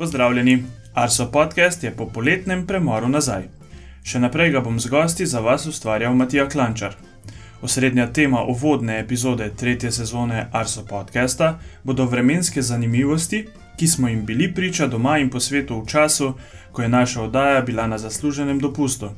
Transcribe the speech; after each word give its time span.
Pozdravljeni, 0.00 0.64
Arso 0.94 1.30
podcast 1.32 1.84
je 1.84 1.90
po 1.90 2.06
poletnem 2.06 2.66
premoru 2.66 3.08
nazaj. 3.08 3.42
Še 4.02 4.18
naprej 4.22 4.50
ga 4.54 4.60
bom 4.64 4.78
z 4.80 4.88
gosti 4.88 5.26
za 5.28 5.40
vas 5.44 5.66
ustvarjal 5.68 6.14
Matija 6.16 6.48
Klančar. 6.48 6.94
Osrednja 7.60 8.06
tema 8.06 8.42
uvodne 8.48 9.00
epizode 9.00 9.50
tretje 9.62 9.92
sezone 9.92 10.48
Arso 10.52 10.84
podcasta 10.88 11.58
bodo 11.84 12.06
vremenske 12.06 12.62
zanimivosti, 12.62 13.48
ki 13.76 13.86
smo 13.86 14.08
jim 14.08 14.24
bili 14.24 14.54
priča 14.54 14.86
doma 14.86 15.18
in 15.18 15.28
po 15.28 15.40
svetu 15.40 15.82
v 15.82 15.86
času, 15.92 16.34
ko 16.72 16.82
je 16.82 16.88
naša 16.88 17.22
oddaja 17.28 17.60
bila 17.60 17.86
na 17.86 17.98
zasluženem 17.98 18.58
dopustu. 18.58 19.10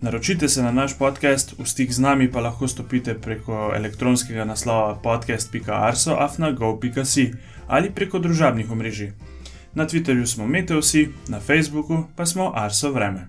Naročite 0.00 0.48
se 0.48 0.62
na 0.62 0.72
naš 0.72 0.98
podcast, 0.98 1.54
v 1.58 1.66
stik 1.68 1.92
z 1.92 2.00
nami 2.00 2.32
pa 2.32 2.40
lahko 2.40 2.68
stopite 2.68 3.14
preko 3.14 3.72
elektronskega 3.76 4.44
naslova 4.44 4.94
podcast.arso.afnago.si 5.04 7.32
ali 7.68 7.90
preko 7.90 8.18
družabnih 8.18 8.70
omrežij. 8.70 9.33
Na 9.74 9.86
Twitterju 9.86 10.26
smo 10.26 10.46
Meteosi, 10.46 11.08
na 11.28 11.40
Facebooku 11.40 12.04
pa 12.16 12.26
smo 12.26 12.52
Arso 12.54 12.92
Vreme. 12.92 13.28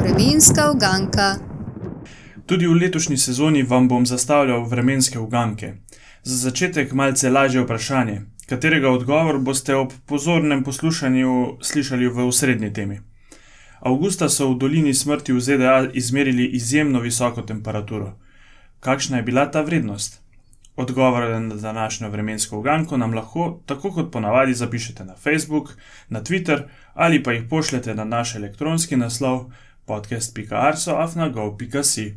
Vremenska 0.00 0.70
uganka. 0.70 1.38
Tudi 2.46 2.66
v 2.66 2.72
letošnji 2.72 3.16
sezoni 3.16 3.62
vam 3.62 3.88
bom 3.88 4.06
zastavljal 4.06 4.64
vremenske 4.64 5.18
uganke. 5.18 5.74
Za 6.22 6.36
začetek 6.36 6.92
malce 6.92 7.30
lažje 7.30 7.62
vprašanje, 7.62 8.20
katerega 8.46 8.90
odgovor 8.90 9.38
boste 9.38 9.74
ob 9.74 9.92
pozornem 10.06 10.64
poslušanju 10.64 11.56
slišali 11.62 12.08
v 12.08 12.26
usrednji 12.26 12.72
temi. 12.72 13.00
Augusta 13.80 14.28
so 14.28 14.50
v 14.50 14.58
dolini 14.58 14.94
smrti 14.94 15.32
v 15.32 15.40
ZDA 15.40 15.88
izmerili 15.92 16.46
izjemno 16.46 17.00
visoko 17.00 17.42
temperaturo. 17.42 18.12
Kakšna 18.80 19.16
je 19.16 19.22
bila 19.22 19.50
ta 19.50 19.60
vrednost? 19.60 20.25
Odgovore 20.76 21.40
na 21.40 21.54
današnjo 21.54 22.10
vremensko 22.10 22.58
uganko 22.58 22.96
nam 22.96 23.14
lahko, 23.14 23.60
tako 23.66 23.92
kot 23.92 24.12
ponavadi, 24.12 24.54
zapišete 24.54 25.04
na 25.04 25.14
Facebook, 25.14 25.76
na 26.08 26.22
Twitter 26.22 26.62
ali 26.94 27.22
pa 27.22 27.32
jih 27.32 27.42
pošljete 27.50 27.94
na 27.94 28.04
naš 28.04 28.34
elektronski 28.34 28.96
naslov 28.96 29.44
podcast.arso.afnago.si. 29.84 32.16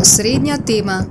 Osrednja 0.00 0.56
tema. 0.66 1.04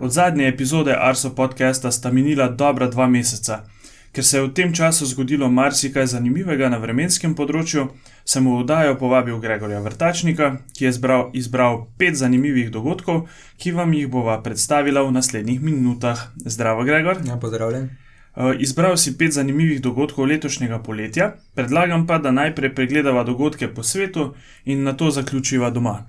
Od 0.00 0.10
zadnje 0.10 0.48
epizode 0.48 0.96
Arso 0.98 1.34
podcasta 1.34 1.90
sta 1.90 2.12
minila 2.12 2.48
dobra 2.48 2.88
dva 2.88 3.06
meseca. 3.06 3.75
Ker 4.16 4.24
se 4.24 4.38
je 4.38 4.42
v 4.42 4.52
tem 4.56 4.72
času 4.72 5.06
zgodilo 5.06 5.50
marsikaj 5.52 6.06
zanimivega 6.08 6.70
na 6.72 6.78
vremenskem 6.80 7.34
področju, 7.36 7.82
sem 8.24 8.46
v 8.48 8.54
oddajo 8.62 8.94
povabil 8.96 9.36
Gregorja 9.42 9.82
Vrtačnika, 9.84 10.46
ki 10.72 10.86
je 10.86 10.92
zbral, 10.96 11.26
izbral 11.36 11.82
pet 12.00 12.16
zanimivih 12.16 12.70
dogodkov, 12.72 13.26
ki 13.60 13.74
vam 13.76 13.92
jih 13.92 14.08
bova 14.08 14.38
predstavila 14.40 15.04
v 15.04 15.12
naslednjih 15.18 15.60
minutah. 15.60 16.32
Zdravo, 16.48 16.88
Gregor. 16.88 17.20
Ja, 17.28 17.36
pozdravljen. 17.36 17.90
Uh, 18.32 18.56
Izbral 18.56 18.96
si 18.96 19.12
pet 19.20 19.36
zanimivih 19.36 19.84
dogodkov 19.84 20.32
letošnjega 20.32 20.80
poletja, 20.80 21.34
predlagam 21.52 22.08
pa, 22.08 22.16
da 22.16 22.32
najprej 22.32 22.72
pregledava 22.72 23.20
dogodke 23.20 23.68
po 23.68 23.84
svetu 23.84 24.30
in 24.64 24.88
na 24.88 24.96
to 24.96 25.12
zaključiva 25.12 25.68
doma. 25.70 26.06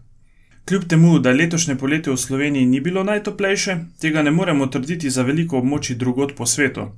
Kljub 0.67 0.87
temu, 0.87 1.19
da 1.19 1.31
letošnje 1.31 1.75
poletje 1.75 2.13
v 2.13 2.17
Sloveniji 2.17 2.65
ni 2.65 2.79
bilo 2.79 3.03
najtoplejše, 3.03 3.77
tega 3.99 4.23
ne 4.23 4.31
moremo 4.31 4.67
trditi 4.67 5.09
za 5.09 5.23
veliko 5.27 5.59
območij 5.59 5.95
drugot 5.95 6.35
po 6.35 6.45
svetu. 6.45 6.91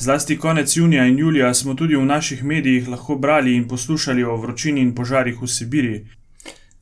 Zlasti 0.00 0.38
konec 0.38 0.76
junija 0.76 1.06
in 1.06 1.18
julija 1.18 1.54
smo 1.54 1.74
tudi 1.74 1.96
v 1.96 2.04
naših 2.04 2.44
medijih 2.44 2.88
lahko 2.88 3.16
brali 3.16 3.56
in 3.56 3.68
poslušali 3.68 4.24
o 4.24 4.36
vročini 4.36 4.80
in 4.80 4.94
požarih 4.94 5.42
v 5.42 5.46
Sibiriji. 5.46 6.06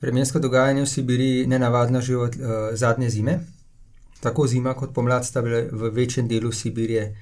Vremensko 0.00 0.38
dogajanje 0.38 0.82
v 0.82 0.86
Sibiriji 0.86 1.38
je 1.38 1.46
nenavadno 1.46 2.00
že 2.00 2.16
od 2.16 2.36
uh, 2.36 2.50
zadnje 2.72 3.10
zime. 3.10 3.38
Tako 4.20 4.46
zima 4.46 4.74
kot 4.74 4.92
pomlad 4.94 5.24
sta 5.24 5.42
bile 5.42 5.62
v 5.72 5.90
večjem 5.90 6.28
delu 6.28 6.52
Sibirije 6.52 7.16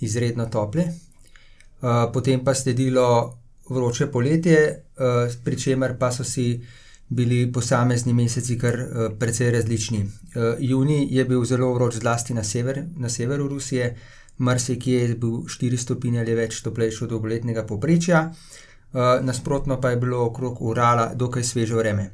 izredno 0.00 0.46
tople. 0.46 0.84
Uh, 0.84 2.10
potem 2.12 2.44
pa 2.44 2.54
sledilo 2.54 3.38
vroče 3.70 4.06
poletje, 4.06 4.82
uh, 4.98 5.34
pri 5.44 5.58
čemer 5.58 5.98
pa 5.98 6.12
so 6.12 6.24
si 6.24 6.64
bili 7.08 7.52
posamezni 7.52 8.12
meseci 8.12 8.58
kar 8.58 8.74
uh, 8.74 9.18
precej 9.18 9.50
različni. 9.50 10.02
Uh, 10.02 10.42
juni 10.58 11.08
je 11.10 11.24
bil 11.24 11.44
zelo 11.44 11.74
vroč, 11.74 11.94
zlasti 11.94 12.34
na, 12.34 12.44
sever, 12.44 12.84
na 12.96 13.08
severu 13.08 13.48
Rusije, 13.48 13.96
marsikje 14.38 15.00
je 15.00 15.14
bil 15.14 15.30
4 15.30 15.76
stopinje 15.76 16.20
ali 16.20 16.34
več 16.34 16.62
toplejši 16.62 17.04
od 17.04 17.10
dolgoletnega 17.10 17.64
poprečja, 17.66 18.20
uh, 18.28 19.00
nasprotno 19.22 19.80
pa 19.80 19.90
je 19.90 19.96
bilo 19.96 20.24
okrog 20.26 20.62
Urala 20.62 21.10
dokaj 21.14 21.44
sveže 21.44 21.74
vreme. 21.74 22.10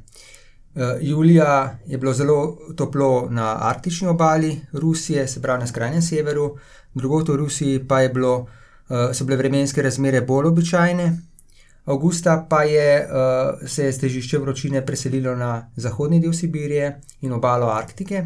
Uh, 0.75 0.97
julija 1.01 1.79
je 1.87 1.97
bilo 1.97 2.13
zelo 2.13 2.57
toplo 2.75 3.27
na 3.29 3.55
arktični 3.69 4.07
obali 4.07 4.61
Rusije, 4.73 5.27
se 5.27 5.41
pravi 5.41 5.59
na 5.59 5.67
skrajnem 5.67 6.01
severu, 6.01 6.57
drugot 6.93 7.29
v 7.29 7.35
Rusiji 7.35 7.87
pa 7.87 8.07
bilo, 8.07 8.35
uh, 8.89 9.13
so 9.13 9.25
bile 9.25 9.37
vremenske 9.37 9.81
razmere 9.81 10.21
bolj 10.21 10.47
običajne. 10.47 11.13
Augusta 11.85 12.47
pa 12.49 12.63
je 12.63 13.07
se 13.67 13.85
je 13.85 13.97
težišče 13.99 14.37
vročine 14.41 14.85
preselilo 14.85 15.35
na 15.35 15.69
zahodni 15.75 16.19
del 16.19 16.33
Sibirije 16.33 17.01
in 17.21 17.33
obalo 17.33 17.67
Arktike, 17.69 18.23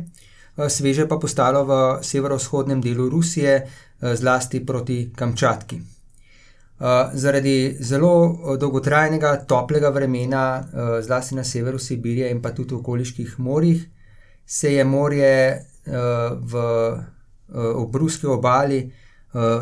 sveže 0.67 1.05
pa 1.07 1.17
postalo 1.17 1.63
v 1.65 2.03
severovzhodnem 2.03 2.81
delu 2.81 3.09
Rusije, 3.09 3.63
uh, 3.63 4.13
zlasti 4.15 4.65
proti 4.65 5.11
Kamčatki. 5.15 5.79
Uh, 5.79 7.11
zaradi 7.13 7.77
zelo 7.79 8.55
dolgotrajnega, 8.57 9.45
toplega 9.47 9.89
vremena, 9.89 10.63
zlasti 11.01 11.35
na 11.35 11.43
severu 11.43 11.79
Sibirije 11.79 12.31
in 12.31 12.41
pa 12.41 12.51
tudi 12.51 12.73
v 12.73 12.79
okoliških 12.79 13.39
morjih, 13.39 13.83
se 14.45 14.73
je 14.73 14.83
morje 14.83 15.65
v 16.39 16.53
obruski 17.75 18.27
obali, 18.27 18.91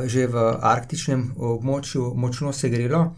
že 0.05 0.27
v 0.27 0.43
arktičnem 0.61 1.33
območju, 1.37 2.13
močno 2.15 2.53
segrelo, 2.53 3.15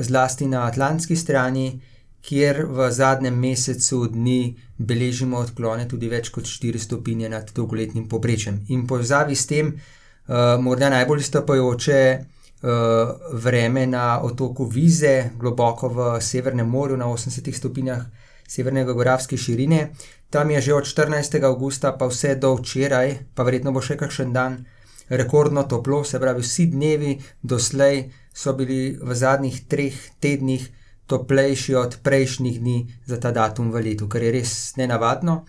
zlasti 0.00 0.48
na 0.48 0.64
atlantski 0.66 1.16
strani, 1.16 1.80
kjer 2.24 2.64
v 2.66 2.90
zadnjem 2.90 3.36
mesecu 3.36 4.06
dni 4.08 4.54
beležimo 4.78 5.38
odklone 5.44 5.84
tudi 5.88 6.08
več 6.08 6.30
kot 6.32 6.48
4 6.48 6.80
stopinje 6.80 7.28
nad 7.28 7.50
dolgoletnim 7.54 8.08
poprečjem. 8.08 8.62
In 8.72 8.86
povezavi 8.88 9.36
s 9.36 9.46
tem, 9.46 9.74
uh, 9.74 10.56
morda 10.60 10.88
najbolj 10.88 11.22
stopajoče 11.28 12.00
uh, 12.16 13.32
vreme 13.44 13.86
na 13.86 14.20
otoku 14.24 14.64
Vize, 14.64 15.30
globoko 15.38 15.88
v 15.88 16.12
Severnem 16.20 16.68
morju, 16.68 16.96
na 16.96 17.10
80 17.12 17.52
stopinjah 17.52 18.06
severne 18.48 18.84
geografske 18.84 19.36
širine. 19.36 19.90
Tam 20.30 20.50
je 20.50 20.60
že 20.60 20.74
od 20.74 20.84
14. 20.84 21.44
augusta 21.44 21.92
pa 21.92 22.08
vse 22.08 22.34
do 22.34 22.54
včeraj, 22.56 23.18
pa 23.34 23.44
verjetno 23.44 23.72
bo 23.72 23.84
še 23.84 23.96
kakšen 24.00 24.32
dan, 24.32 24.64
rekordno 25.08 25.62
toplo, 25.68 26.04
se 26.04 26.20
pravi, 26.20 26.42
vsi 26.42 26.66
dnevi 26.72 27.18
doslej 27.42 28.08
so 28.34 28.52
bili 28.56 28.96
v 29.00 29.14
zadnjih 29.14 29.60
treh 29.68 29.94
tednih 30.20 30.64
toplejši 31.06 31.74
od 31.74 31.98
prejšnjih 32.02 32.60
dni 32.60 32.78
za 33.06 33.20
ta 33.20 33.30
datum 33.30 33.72
v 33.72 33.82
letu, 33.84 34.08
kar 34.08 34.22
je 34.22 34.32
res 34.32 34.76
nenavadno. 34.76 35.44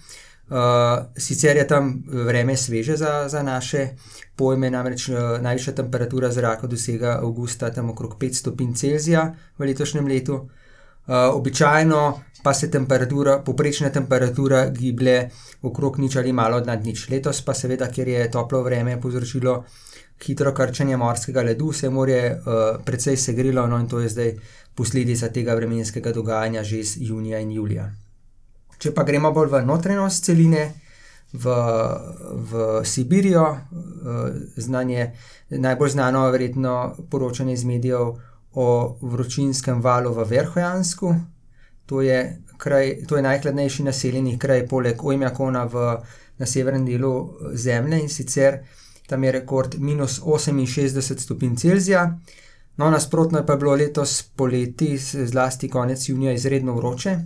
Uh, 0.45 1.09
sicer 1.17 1.57
je 1.57 1.65
tam 1.67 2.03
vreme 2.05 2.53
sveže 2.57 2.97
za, 2.97 3.25
za 3.27 3.41
naše 3.43 3.97
pojme, 4.37 4.69
namreč 4.69 5.09
uh, 5.09 5.41
najvišja 5.41 5.73
temperatura 5.73 6.29
zraka 6.29 6.67
dosega 6.67 7.17
avgusta 7.17 7.71
tam 7.73 7.89
okrog 7.89 8.13
5 8.21 8.33
stopinj 8.43 8.75
Celzija 8.77 9.33
v 9.57 9.65
letošnjem 9.65 10.07
letu. 10.07 10.35
Uh, 11.07 11.33
običajno 11.33 12.21
pa 12.45 12.53
se 12.53 12.69
temperatura, 12.71 13.39
poprečna 13.41 13.89
temperatura 13.89 14.69
giblje 14.69 15.29
okrog 15.61 15.97
nič 15.99 16.15
ali 16.15 16.33
malo 16.33 16.59
nad 16.61 16.85
nič. 16.85 17.09
Letos 17.09 17.41
pa 17.41 17.53
seveda, 17.57 17.89
ker 17.89 18.07
je 18.07 18.29
toplo 18.31 18.61
vreme 18.61 19.01
povzročilo 19.01 19.63
hitro 20.23 20.53
krčenje 20.53 20.97
morskega 20.97 21.41
ledu, 21.41 21.73
se 21.73 21.85
je 21.85 21.89
morje 21.89 22.31
uh, 22.31 22.81
precej 22.85 23.17
segrilo, 23.17 23.67
no 23.67 23.79
in 23.79 23.87
to 23.87 23.99
je 23.99 24.09
zdaj 24.09 24.33
posledica 24.75 25.29
tega 25.29 25.55
vremenskega 25.55 26.11
dogajanja 26.11 26.63
že 26.63 26.79
iz 26.79 26.95
junija 26.99 27.39
in 27.39 27.51
julija. 27.51 27.91
Če 28.77 28.91
pa 28.93 29.03
gremo 29.03 29.31
bolj 29.31 29.51
v 29.51 29.61
notranjost 29.65 30.25
celine, 30.25 30.73
v, 31.33 31.45
v 32.51 32.51
Sibirijo, 32.85 33.45
eh, 33.45 34.31
znanje, 34.57 35.11
najbolj 35.49 35.89
znano 35.89 36.25
je 36.25 36.31
verjetno 36.31 36.95
poročanje 37.09 37.53
iz 37.53 37.65
medijev 37.65 38.15
o 38.53 38.97
vročinskem 39.01 39.81
valu 39.81 40.13
v 40.13 40.23
Verhojansku. 40.29 41.15
To 41.85 42.01
je, 42.01 42.41
kraj, 42.57 43.05
to 43.07 43.15
je 43.15 43.21
najhladnejši 43.21 43.83
naseljeni 43.83 44.39
kraj, 44.39 44.67
poleg 44.67 45.03
Ojmjakona 45.03 45.65
v, 45.65 45.97
na 46.37 46.45
severnem 46.45 46.85
delu 46.85 47.13
eh, 47.15 47.57
Zemlje 47.57 48.01
in 48.01 48.09
sicer 48.09 48.59
tam 49.07 49.23
je 49.23 49.31
rekord 49.31 49.75
minus 49.79 50.21
68 50.21 51.19
stopinj 51.19 51.55
Celzija. 51.55 52.19
No, 52.77 52.89
nasprotno 52.91 53.39
je 53.39 53.45
pa 53.45 53.55
bilo 53.55 53.75
letos 53.75 54.21
poleti, 54.35 54.97
zlasti 54.97 55.69
konec 55.69 56.09
junija, 56.09 56.33
izredno 56.33 56.75
vroče. 56.75 57.17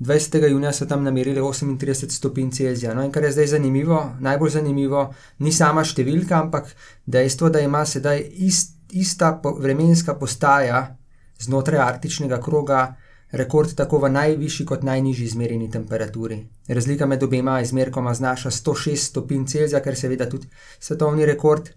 20. 0.00 0.48
junija 0.50 0.72
so 0.72 0.86
tam 0.86 1.04
namerili 1.04 1.40
38 1.40 2.10
stopinj 2.10 2.50
Celzija. 2.50 2.94
No, 2.94 3.04
in 3.04 3.12
kar 3.12 3.24
je 3.24 3.32
zdaj 3.32 3.46
zanimivo, 3.46 4.12
najbolj 4.20 4.50
zanimivo, 4.50 5.14
ni 5.38 5.52
sama 5.52 5.84
številka, 5.84 6.38
ampak 6.40 6.70
dejstvo, 7.06 7.50
da 7.50 7.60
ima 7.60 7.84
sedaj 7.84 8.22
ist, 8.32 8.78
ista 8.90 9.34
po, 9.42 9.52
vremenska 9.58 10.14
postaja 10.14 10.96
znotraj 11.40 11.80
arktičnega 11.80 12.40
kroga 12.40 12.94
rekord 13.32 13.74
tako 13.74 13.98
v 13.98 14.10
najvišji 14.10 14.66
kot 14.66 14.82
najnižji 14.82 15.26
izmerjeni 15.26 15.70
temperaturi. 15.70 16.46
Razlika 16.68 17.06
med 17.06 17.22
obema 17.22 17.60
izmerkoma 17.60 18.14
znaša 18.14 18.50
106 18.50 18.96
stopinj 18.96 19.46
Celzija, 19.46 19.82
kar 19.82 19.92
je 19.92 19.96
seveda 19.96 20.28
tudi 20.28 20.48
svetovni 20.80 21.26
rekord. 21.26 21.68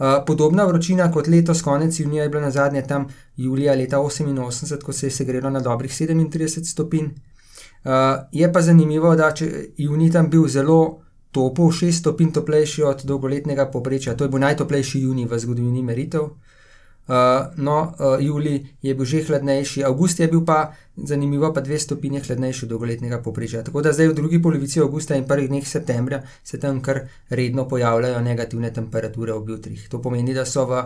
Uh, 0.00 0.06
podobna 0.26 0.64
vročina 0.64 1.12
kot 1.12 1.26
letos, 1.28 1.62
konec 1.62 2.00
junija, 2.00 2.22
je 2.22 2.28
bila 2.28 2.42
na 2.42 2.50
zadnje 2.50 2.82
tam 2.82 3.06
julija 3.36 3.74
leta 3.74 3.98
88, 3.98 4.82
ko 4.82 4.92
se 4.92 5.06
je 5.06 5.10
segrelo 5.10 5.50
na 5.50 5.60
dobrih 5.60 5.90
37 5.90 6.64
stopinj. 6.64 7.04
Uh, 7.04 7.90
je 8.32 8.52
pa 8.52 8.60
zanimivo, 8.60 9.16
da 9.16 9.30
če 9.32 9.50
junij 9.76 10.10
tam 10.12 10.30
bil 10.30 10.48
zelo 10.48 11.02
topel, 11.30 11.64
6 11.64 11.92
stopinj 11.92 12.32
toplejši 12.32 12.82
od 12.82 13.04
dolgoletnega 13.04 13.66
poprečja, 13.70 14.16
to 14.16 14.24
je 14.24 14.28
bil 14.28 14.40
najtoplejši 14.40 15.00
junij 15.00 15.28
v 15.28 15.38
zgodovini 15.38 15.82
meritev. 15.82 16.30
Uh, 17.10 17.16
no, 17.56 17.94
uh, 17.98 18.20
julij 18.22 18.66
je 18.82 18.94
bil 18.94 19.04
že 19.04 19.24
hladnejši, 19.26 19.82
avgust 19.84 20.20
je 20.20 20.28
bil 20.28 20.44
pa, 20.46 20.74
zanimivo, 20.96 21.48
pa 21.52 21.60
dve 21.60 21.78
stopinje 21.78 22.20
hladnejši 22.20 22.64
od 22.64 22.70
dolgoletnega 22.70 23.18
poprečja. 23.18 23.64
Tako 23.66 23.82
da 23.82 23.92
zdaj 23.92 24.08
v 24.08 24.14
drugi 24.14 24.38
polovici 24.42 24.80
avgusta 24.80 25.16
in 25.18 25.26
prvih 25.26 25.48
dneh 25.48 25.66
septembra 25.66 26.22
se 26.44 26.60
tam 26.60 26.78
kar 26.82 27.00
redno 27.30 27.66
pojavljajo 27.68 28.20
negativne 28.20 28.70
temperature 28.72 29.32
ob 29.32 29.48
jutrih. 29.48 29.88
To 29.88 29.98
pomeni, 29.98 30.34
da 30.34 30.44
so 30.46 30.68
v 30.70 30.84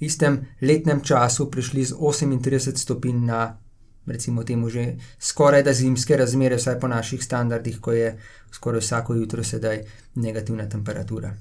istem 0.00 0.46
letnem 0.62 1.00
času 1.04 1.50
prišli 1.50 1.84
z 1.84 1.92
38 1.92 2.76
stopinj 2.76 3.26
na, 3.26 3.58
recimo, 4.06 4.44
temu 4.44 4.70
že 4.70 4.96
skoraj 5.20 5.62
da 5.62 5.76
zimske 5.76 6.16
razmere, 6.16 6.56
vsaj 6.56 6.80
po 6.80 6.88
naših 6.88 7.24
standardih, 7.24 7.80
ko 7.80 7.92
je 7.92 8.16
skoraj 8.52 8.80
vsako 8.80 9.14
jutro 9.14 9.44
sedaj 9.44 9.84
negativna 10.14 10.68
temperatura. 10.68 11.36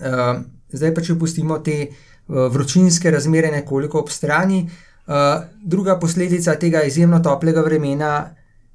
Uh, 0.00 0.44
zdaj 0.72 0.94
pa 0.94 1.04
če 1.04 1.18
pustimo 1.18 1.58
te. 1.58 1.88
Eh, 2.28 2.48
vročinske 2.52 3.10
razmere 3.10 3.50
nekoliko 3.50 3.98
ob 3.98 4.10
strani. 4.10 4.68
Eh, 5.08 5.12
druga 5.64 5.98
posledica 5.98 6.54
tega 6.54 6.82
izjemno 6.82 7.20
toplega 7.24 7.60
vremena 7.60 8.30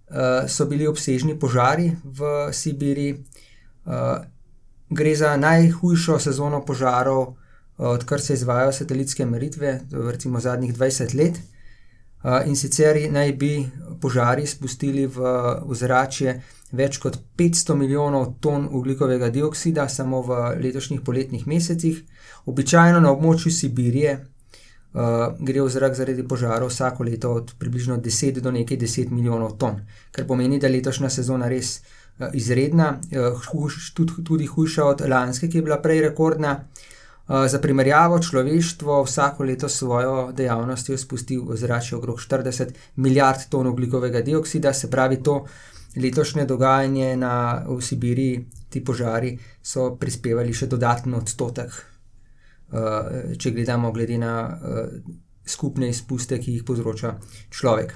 eh, 0.09 0.47
so 0.47 0.65
bili 0.65 0.87
obsežni 0.87 1.39
požari 1.39 1.91
v 2.03 2.49
Sibiriji. 2.53 3.23
Gre 4.89 5.15
za 5.15 5.37
najhujšo 5.37 6.19
sezono 6.19 6.61
požarov, 6.65 7.33
odkar 7.77 8.21
se 8.21 8.33
izvajo 8.33 8.71
satelitske 8.71 9.25
meritve, 9.25 9.79
recimo 9.91 10.39
zadnjih 10.39 10.73
20 10.75 11.15
let. 11.17 11.39
In 12.23 12.55
sicer 12.55 12.95
naj 13.11 13.31
bi 13.35 13.53
požari 13.99 14.47
spustili 14.47 15.05
v 15.07 15.75
zračje 15.75 16.37
več 16.71 16.97
kot 17.03 17.17
500 17.37 17.75
milijonov 17.75 18.37
ton 18.41 18.67
ugljikovega 18.71 19.29
dioksida 19.29 19.87
samo 19.89 20.21
v 20.25 20.37
letošnjih 20.63 21.01
poletnih 21.05 21.43
mesecih. 21.47 21.99
Običajno 22.45 23.01
na 23.03 23.11
območju 23.11 23.51
Sibirije 23.51 24.13
uh, 24.15 25.35
gre 25.39 25.61
v 25.61 25.73
zrak 25.75 25.99
zaradi 25.99 26.25
požarov 26.27 26.71
vsako 26.71 27.03
leto 27.03 27.33
od 27.41 27.53
približno 27.59 27.99
10 27.99 28.39
do 28.39 28.55
nekaj 28.55 28.79
10 28.79 29.11
milijonov 29.11 29.57
ton, 29.59 29.83
kar 30.11 30.27
pomeni, 30.27 30.59
da 30.59 30.67
je 30.67 30.77
letošnja 30.77 31.11
sezona 31.11 31.51
res 31.51 31.75
uh, 31.77 32.31
izredna, 32.33 32.97
uh, 33.11 33.45
huš, 33.51 33.93
tudi, 33.93 34.23
tudi 34.23 34.49
hujša 34.49 34.89
od 34.95 35.05
lanske, 35.09 35.51
ki 35.51 35.61
je 35.61 35.67
bila 35.69 35.81
prej 35.83 36.07
rekordna. 36.07 36.57
Uh, 36.57 36.89
za 37.27 37.59
primerjavo, 37.59 38.19
človeštvo 38.19 39.03
vsako 39.03 39.43
leto 39.43 39.69
svojo 39.69 40.31
dejavnostjo 40.35 40.97
spusti 40.97 41.37
v 41.37 41.55
zračje 41.55 41.97
okrog 41.97 42.19
40 42.19 42.73
milijard 42.95 43.47
ton 43.49 43.67
ugljikovega 43.67 44.21
dioksida, 44.21 44.73
se 44.73 44.91
pravi, 44.91 45.23
to 45.23 45.45
letošnje 45.95 46.45
dogajanje 46.45 47.15
na, 47.17 47.63
v 47.67 47.81
Sibiriji, 47.81 48.45
ti 48.69 48.83
požari, 48.83 49.37
so 49.61 49.95
prispevali 49.95 50.53
še 50.53 50.67
dodatni 50.67 51.15
odstotek, 51.15 51.69
uh, 51.71 53.35
če 53.37 53.51
gledamo 53.51 53.91
glede 53.91 54.17
na 54.17 54.35
uh, 54.49 55.13
skupne 55.45 55.89
izpuste, 55.89 56.39
ki 56.39 56.57
jih 56.57 56.63
povzroča 56.63 57.17
človek. 57.51 57.95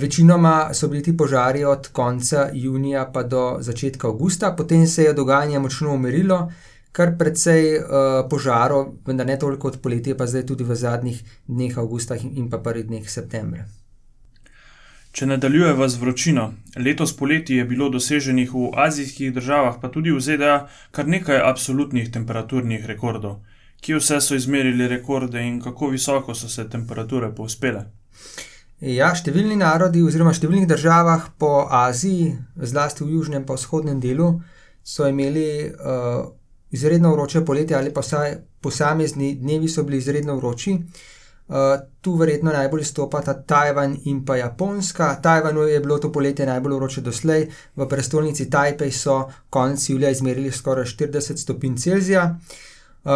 Večinoma 0.00 0.72
so 0.72 0.88
bili 0.88 1.02
ti 1.02 1.12
požari 1.16 1.64
od 1.64 1.88
konca 1.92 2.48
junija 2.52 3.10
pa 3.12 3.22
do 3.22 3.58
začetka 3.60 4.08
avgusta, 4.08 4.54
potem 4.56 4.86
se 4.86 5.04
je 5.04 5.12
dogajanje 5.12 5.58
močno 5.58 5.92
umirilo. 5.94 6.38
Kar 6.96 7.12
precej 7.20 7.74
uh, 7.76 8.22
požarov, 8.30 8.94
vendar 9.04 9.28
ne 9.28 9.36
toliko 9.36 9.68
kot 9.68 9.82
poletje, 9.84 10.14
pa 10.16 10.24
zdaj 10.24 10.46
tudi 10.48 10.64
v 10.64 10.76
zadnjih 10.80 11.18
dneh 11.44 11.74
avgusta 11.76 12.16
in 12.16 12.48
pa 12.48 12.62
prvih 12.64 12.86
dneh 12.88 13.04
septembra. 13.04 13.66
Če 15.16 15.26
nadaljujeva 15.28 15.88
z 15.88 16.00
vročino, 16.00 16.42
letos 16.76 17.12
poleti 17.16 17.56
je 17.56 17.64
bilo 17.64 17.86
doseženih 17.88 18.50
v 18.52 18.70
azijskih 18.86 19.30
državah, 19.32 19.76
pa 19.80 19.88
tudi 19.88 20.12
v 20.12 20.20
ZDA, 20.20 20.56
kar 20.92 21.08
nekaj 21.08 21.40
absolutnih 21.40 22.10
temperaturnih 22.12 22.84
rekordov. 22.84 23.38
Kje 23.80 24.00
vse 24.00 24.20
so 24.20 24.36
izmerili 24.36 24.88
rekorde 24.88 25.40
in 25.40 25.60
kako 25.60 25.88
visoko 25.92 26.34
so 26.34 26.48
se 26.48 26.66
temperature 26.68 27.30
povzpele? 27.32 27.86
Ja, 28.80 29.14
številni 29.16 29.56
narodi, 29.56 30.04
oziroma 30.04 30.34
v 30.34 30.40
številnih 30.40 30.68
državah 30.68 31.30
po 31.40 31.64
Aziji, 31.64 32.34
zlasti 32.60 33.04
v 33.04 33.16
južnem 33.16 33.44
in 33.44 33.48
vzhodnem 33.48 34.00
delu, 34.00 34.34
so 34.84 35.08
imeli 35.08 35.48
uh, 35.72 36.28
izredno 36.76 37.12
vroče 37.12 37.44
poletje, 37.44 37.76
ali 37.76 37.92
pa 37.94 38.04
vsaj 38.04 38.36
posamezni 38.60 39.34
dnevi 39.40 39.68
so 39.68 39.82
bili 39.82 39.98
izredno 39.98 40.36
vroči. 40.36 40.78
Uh, 41.48 41.54
tu 42.02 42.16
verjetno 42.18 42.50
najbolj 42.52 42.84
stopata 42.84 43.34
Tajvan 43.42 43.96
in 44.04 44.24
pa 44.26 44.36
Japonska. 44.36 45.14
Tajvanu 45.22 45.62
je 45.62 45.80
bilo 45.80 45.98
to 45.98 46.10
poletje 46.12 46.46
najbolj 46.46 46.74
vroče 46.74 47.00
doslej, 47.06 47.46
v 47.76 47.86
prestolnici 47.88 48.48
Tajpej 48.50 48.90
so 48.92 49.20
konec 49.50 49.88
julija 49.90 50.10
izmerili 50.10 50.50
skoraj 50.50 50.84
40 50.84 51.36
stopinj 51.36 51.76
Celzija. 51.76 52.24
Uh, 53.06 53.12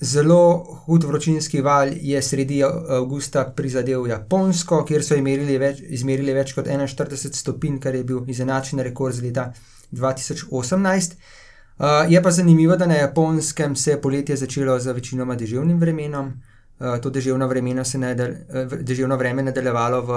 zelo 0.00 0.64
hud 0.86 1.04
vročinski 1.04 1.60
val 1.60 1.92
je 1.92 2.22
sredi 2.22 2.62
avgusta 2.64 3.44
prizadel 3.56 4.06
Japonsko, 4.08 4.80
kjer 4.88 5.04
so 5.04 5.20
več, 5.60 5.84
izmerili 5.84 6.32
več 6.32 6.54
kot 6.56 6.66
41 6.66 7.36
stopinj, 7.36 7.78
kar 7.84 7.94
je 7.94 8.04
bil 8.04 8.24
izenačen 8.26 8.80
rekord 8.80 9.14
z 9.14 9.28
leta 9.28 9.52
2018. 9.92 11.20
Uh, 11.78 11.86
je 12.08 12.22
pa 12.22 12.30
zanimivo, 12.30 12.76
da 12.76 12.86
na 12.86 12.94
Japonskem 12.94 13.76
se 13.76 13.90
je 13.90 14.00
poletje 14.00 14.36
začelo 14.36 14.78
z 14.80 14.92
večinoma 14.92 15.34
deževnim 15.34 15.78
vremenom. 15.80 16.32
Eh, 16.80 17.00
to 17.00 17.10
deževno, 17.10 17.46
nadal, 17.94 18.26
eh, 18.26 18.66
deževno 18.82 19.16
vreme 19.16 19.42
nadaljevalo 19.42 20.00
v 20.02 20.12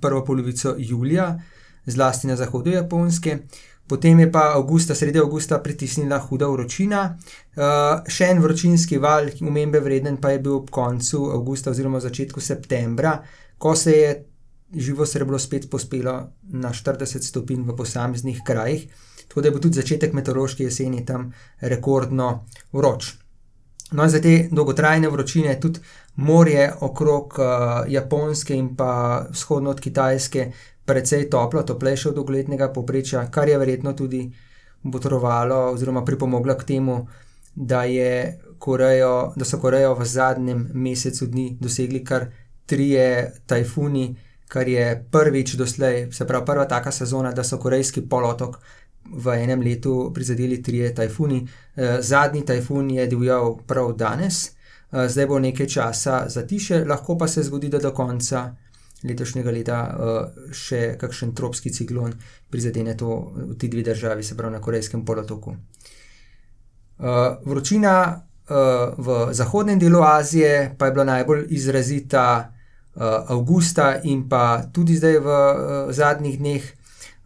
prvo 0.00 0.24
polovico 0.24 0.74
julija, 0.78 1.38
zlasti 1.86 2.26
na 2.26 2.36
zahodu 2.36 2.70
Japonske. 2.70 3.38
Potem 3.86 4.18
je 4.20 4.32
pa 4.32 4.52
avgusta, 4.54 4.94
sredi 4.94 5.18
avgusta 5.18 5.58
pritisnila 5.58 6.18
huda 6.18 6.46
vročina. 6.46 7.16
Uh, 7.56 8.04
še 8.04 8.26
en 8.28 8.42
vročinski 8.42 8.98
val, 8.98 9.30
umembe 9.40 9.80
vreden, 9.80 10.18
pa 10.20 10.30
je 10.30 10.38
bil 10.38 10.58
ob 10.58 10.68
koncu 10.70 11.30
avgusta 11.32 11.70
oziroma 11.70 12.00
začetku 12.00 12.40
septembra, 12.40 13.22
ko 13.58 13.72
se 13.76 13.92
je 13.92 14.10
živo 14.76 15.06
srebro 15.06 15.38
spet 15.38 15.70
pospelo 15.70 16.32
na 16.52 16.68
40 16.68 17.24
stopinj 17.24 17.64
v 17.64 17.76
posameznih 17.76 18.42
krajih. 18.44 18.84
Tako 19.28 19.40
da 19.40 19.48
je 19.48 19.52
bil 19.52 19.60
tudi 19.60 19.80
začetek 19.80 20.12
meteorološke 20.12 20.64
jeseni 20.64 21.04
tam 21.06 21.32
rekordno 21.60 22.46
vroč. 22.72 23.14
No, 23.90 24.04
in 24.04 24.10
za 24.10 24.20
te 24.20 24.48
dolgotrajne 24.52 25.08
vročine, 25.08 25.60
tudi 25.60 25.80
morje 26.16 26.72
okrog 26.80 27.36
uh, 27.38 27.46
Japonske 27.88 28.56
in 28.56 28.74
pa 28.76 29.26
vzhodno 29.30 29.70
od 29.70 29.80
Kitajske, 29.80 30.52
precej 30.84 31.30
toplo, 31.30 31.62
toplejše 31.62 32.08
od 32.08 32.14
dolgoletnega 32.14 32.68
poprečja, 32.72 33.30
kar 33.30 33.48
je 33.48 33.58
verjetno 33.58 33.92
tudi 33.92 34.30
botrovalo 34.82 35.72
oziroma 35.72 36.04
pripomoglo 36.04 36.54
k 36.54 36.64
temu, 36.64 37.06
da, 37.54 37.82
Korejo, 38.58 39.32
da 39.36 39.44
so 39.44 39.58
Korejo 39.58 39.94
v 39.94 40.04
zadnjem 40.04 40.68
mesecu 40.74 41.26
dni 41.26 41.56
dosegli 41.60 42.04
kar 42.04 42.26
trije 42.66 43.32
tajfuni, 43.46 44.16
kar 44.48 44.68
je 44.68 45.04
prvič 45.10 45.54
doslej, 45.54 46.12
se 46.12 46.26
pravi 46.26 46.46
prva 46.46 46.64
taka 46.64 46.92
sezona, 46.92 47.32
da 47.32 47.44
so 47.44 47.58
korejski 47.58 48.08
polotok 48.08 48.58
v 49.12 49.42
enem 49.42 49.60
letu 49.60 50.10
prizadeli 50.14 50.62
trije 50.62 50.94
tajfuni. 50.94 51.48
Eh, 51.76 52.02
zadnji 52.02 52.44
tajfun 52.44 52.90
je 52.90 53.06
divjal 53.06 53.56
prav 53.66 53.92
danes, 53.96 54.46
eh, 54.46 55.08
zdaj 55.08 55.26
bo 55.26 55.38
nekaj 55.38 55.66
časa 55.66 56.24
za 56.28 56.46
tiše, 56.46 56.84
lahko 56.84 57.18
pa 57.18 57.28
se 57.28 57.42
zgodi, 57.42 57.68
da 57.68 57.78
do 57.78 57.90
konca 57.90 58.54
letošnjega 59.04 59.50
leta 59.50 59.78
eh, 59.88 60.52
še 60.52 60.96
kakšen 60.98 61.34
tropski 61.34 61.72
ciklon 61.72 62.14
prizadene 62.50 62.96
to 62.96 63.32
v 63.36 63.58
ti 63.58 63.68
dve 63.68 63.82
državi, 63.82 64.22
se 64.22 64.36
pravi 64.36 64.52
na 64.52 64.60
Korejskem 64.60 65.04
polotoku. 65.04 65.56
Vročina 67.44 68.24
v 68.98 69.28
zahodnem 69.30 69.78
delu 69.78 70.00
Azije 70.02 70.74
pa 70.78 70.86
je 70.86 70.92
bila 70.92 71.04
najbolj 71.04 71.44
izrazita 71.54 72.50
avgusta 73.28 74.00
in 74.02 74.24
pa 74.28 74.66
tudi 74.72 74.96
zdaj 74.96 75.18
v 75.18 75.28
zadnjih 75.94 76.38
dneh. 76.38 76.77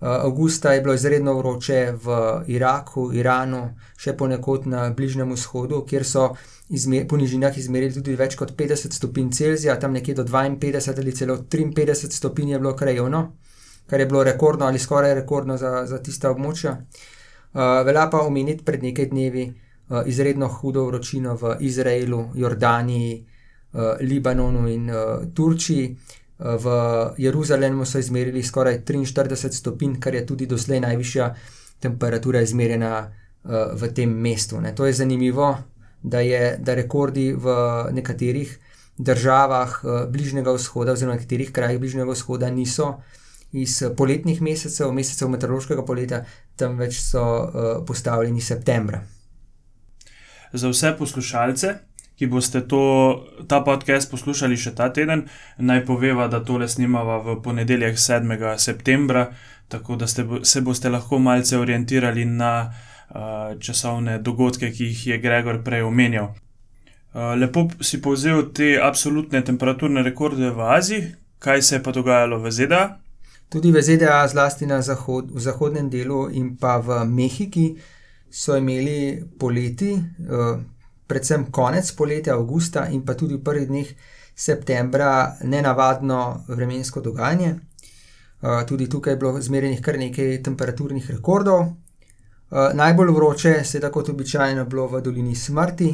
Eh, 0.03 0.07
avgusta 0.09 0.73
je 0.73 0.81
bilo 0.81 0.95
izredno 0.95 1.35
vroče 1.35 1.93
v 2.05 2.15
Iraku, 2.47 3.13
Iranu, 3.15 3.61
še 3.97 4.17
ponekod 4.19 4.65
na 4.67 4.89
Bližnjem 4.91 5.31
vzhodu, 5.31 5.85
kjer 5.87 6.03
so 6.05 6.25
izmer, 6.75 7.05
po 7.07 7.15
nižinah 7.21 7.59
izmerili 7.59 7.95
tudi 7.95 8.17
več 8.19 8.35
kot 8.35 8.51
50 8.59 8.97
stopinj 8.99 9.29
Celzija, 9.39 9.77
tam 9.79 9.95
nekje 9.95 10.17
do 10.19 10.25
52 10.27 10.99
ali 10.99 11.13
celo 11.15 11.37
53 11.55 12.11
stopinj 12.19 12.51
je 12.51 12.59
bilo 12.59 12.73
krajevno, 12.75 13.21
kar 13.87 14.01
je 14.03 14.07
bilo 14.07 14.25
rekordno 14.27 14.67
ali 14.67 14.79
skoraj 14.83 15.15
rekordno 15.15 15.57
za, 15.57 15.87
za 15.87 16.03
tista 16.03 16.35
območja. 16.35 16.73
Uh, 17.53 17.85
velja 17.87 18.09
pa 18.11 18.25
omeniti 18.27 18.65
pred 18.65 18.83
nekaj 18.83 19.07
dnevi 19.07 19.45
uh, 19.53 20.03
izredno 20.07 20.49
hudo 20.49 20.83
vročino 20.89 21.37
v 21.39 21.57
Izraelu, 21.61 22.25
Jordaniji, 22.35 23.21
uh, 23.21 23.95
Libanonu 24.01 24.67
in 24.69 24.91
uh, 24.91 25.31
Turčiji. 25.35 25.95
V 26.43 26.67
Jeruzalemu 27.19 27.85
so 27.85 27.99
izmerili 27.99 28.43
skoraj 28.43 28.81
43 28.85 29.53
stopinj, 29.53 30.01
kar 30.01 30.15
je 30.15 30.27
tudi 30.27 30.47
doslej 30.47 30.81
najvišja 30.81 31.35
temperatura 31.81 32.41
izmerjena 32.43 33.13
v 33.75 33.93
tem 33.95 34.11
mestu. 34.11 34.61
Ne. 34.61 34.75
To 34.75 34.87
je 34.87 34.93
zanimivo, 34.93 35.55
da, 36.03 36.21
je, 36.21 36.57
da 36.59 36.75
rekordi 36.75 37.33
v 37.33 37.55
nekaterih 37.93 38.59
državah 38.99 39.81
Bližnjega 40.11 40.53
vzhoda, 40.53 40.93
oziroma 40.93 41.17
nekaterih 41.17 41.53
krajih 41.53 41.81
Bližnjega 41.81 42.13
vzhoda, 42.13 42.51
niso 42.51 43.01
iz 43.53 43.83
poletnih 43.97 44.43
mesecev, 44.43 44.93
mesecev 44.93 45.31
meteorološkega 45.31 45.85
poletja, 45.85 46.25
temveč 46.57 47.01
so 47.03 47.25
postavljeni 47.87 48.41
septembra. 48.41 49.03
Za 50.53 50.69
vse 50.69 50.95
poslušalce, 50.99 51.75
ki 52.19 52.27
boste 52.27 52.61
to, 52.69 52.83
ta 53.49 53.61
podcast 53.65 54.11
poslušali 54.11 54.57
še 54.57 54.75
ta 54.77 54.91
teden, 54.93 55.27
naj 55.59 55.85
poveva, 55.89 56.29
da 56.29 56.43
tole 56.45 56.69
snimava 56.69 57.19
v 57.25 57.39
ponedeljek 57.43 57.99
7. 57.99 58.59
septembra, 58.59 59.27
tako 59.69 59.97
da 59.97 60.07
ste, 60.07 60.27
se 60.43 60.61
boste 60.61 60.91
lahko 60.93 61.19
malce 61.19 61.59
orientirali 61.59 62.25
na 62.25 62.53
uh, 62.69 63.59
časovne 63.61 64.19
dogodke, 64.19 64.71
ki 64.73 64.91
jih 64.93 65.07
je 65.07 65.19
Gregor 65.19 65.63
prej 65.65 65.83
omenjal. 65.83 66.35
Uh, 67.13 67.33
lepo 67.37 67.67
si 67.81 68.01
povzel 68.01 68.53
te 68.53 68.77
absolutne 68.81 69.43
temperaturne 69.45 70.03
rekorde 70.03 70.51
v 70.51 70.69
Aziji, 70.77 71.09
kaj 71.39 71.63
se 71.63 71.77
je 71.77 71.83
pa 71.83 71.93
dogajalo 71.93 72.39
v 72.41 72.53
ZDA? 72.53 72.83
Tudi 73.53 73.73
v 73.73 73.83
ZDA, 73.83 74.23
zlasti 74.29 74.67
na 74.67 74.81
zahod, 74.81 75.33
v 75.33 75.41
zahodnem 75.41 75.91
delu 75.93 76.29
in 76.33 76.55
pa 76.57 76.79
v 76.81 77.05
Mehiki, 77.05 77.75
so 78.33 78.57
imeli 78.57 79.21
poleti, 79.39 79.93
uh, 79.93 80.61
predvsem 81.07 81.51
konec 81.51 81.93
poletja, 81.93 82.35
avgusta 82.35 82.87
in 82.89 83.05
pa 83.05 83.15
tudi 83.15 83.35
v 83.35 83.45
prvih 83.45 83.69
dneh 83.69 83.95
septembra, 84.35 85.37
nenavadno 85.43 86.45
vremensko 86.49 87.01
dogajanje. 87.01 87.55
Uh, 88.43 88.65
tudi 88.67 88.89
tukaj 88.91 89.13
je 89.13 89.17
bilo 89.17 89.41
zmerjenih 89.41 89.83
kar 89.83 89.99
nekaj 89.99 90.43
temperaturnih 90.43 91.11
rekordov. 91.11 91.61
Uh, 91.61 92.73
najbolj 92.75 93.11
vroče 93.15 93.65
se 93.65 93.79
je 93.79 93.81
tako 93.81 94.05
običajno 94.11 94.65
bilo 94.65 94.87
v 94.87 95.01
dolini 95.01 95.35
smrti. 95.37 95.91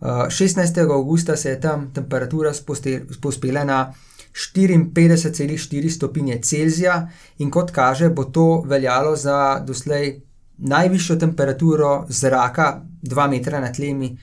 Uh, 0.00 0.08
16. 0.08 0.80
avgusta 0.92 1.36
se 1.36 1.50
je 1.50 1.60
tam 1.60 1.90
temperatura 1.94 2.52
spustila 2.54 3.64
na 3.64 3.92
54,4 4.36 5.90
stopinje 5.90 6.40
Celzija, 6.42 7.08
in 7.38 7.50
kot 7.50 7.70
kaže, 7.70 8.08
bo 8.08 8.24
to 8.24 8.62
veljalo 8.66 9.16
za 9.16 9.62
doslej 9.66 10.25
najvišjo 10.58 11.16
temperaturo 11.16 12.06
zraka, 12.08 12.82
2 13.02 13.28
metra 13.30 13.60
nad 13.60 13.76
tlemi 13.76 14.16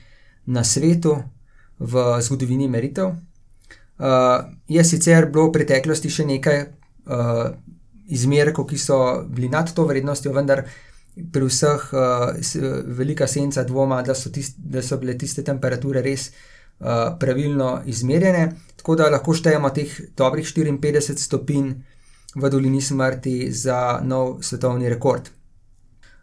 na 0.46 0.64
svetu 0.64 1.16
v 1.78 2.20
zgodovini 2.20 2.68
meritev. 2.68 3.06
Uh, 3.06 4.44
je 4.68 4.84
sicer 4.84 5.28
bilo 5.30 5.48
v 5.48 5.54
preteklosti 5.54 6.10
še 6.10 6.26
nekaj 6.26 6.58
uh, 6.64 7.52
izmerkov, 8.10 8.66
ki 8.66 8.78
so 8.78 8.98
bili 9.28 9.48
nad 9.48 9.70
to 9.70 9.86
vrednostjo, 9.86 10.32
vendar 10.34 10.64
pri 11.14 11.46
vseh 11.46 11.86
uh, 11.94 12.34
velika 12.98 13.26
senca 13.30 13.62
dvoma, 13.64 14.02
da 14.02 14.14
so, 14.18 14.32
tist, 14.34 14.58
da 14.58 14.82
so 14.82 14.98
bile 14.98 15.14
tiste 15.18 15.46
temperature 15.46 16.02
res 16.02 16.30
uh, 16.30 17.14
pravilno 17.20 17.84
izmerjene. 17.86 18.48
Tako 18.76 18.98
da 18.98 19.10
lahko 19.14 19.34
štejemo 19.34 19.70
teh 19.70 19.94
dobrih 20.18 20.46
54 20.46 21.14
stopinj 21.22 21.70
v 22.34 22.50
dolini 22.50 22.82
smrti 22.82 23.52
za 23.54 24.00
nov 24.02 24.42
svetovni 24.42 24.90
rekord. 24.90 25.30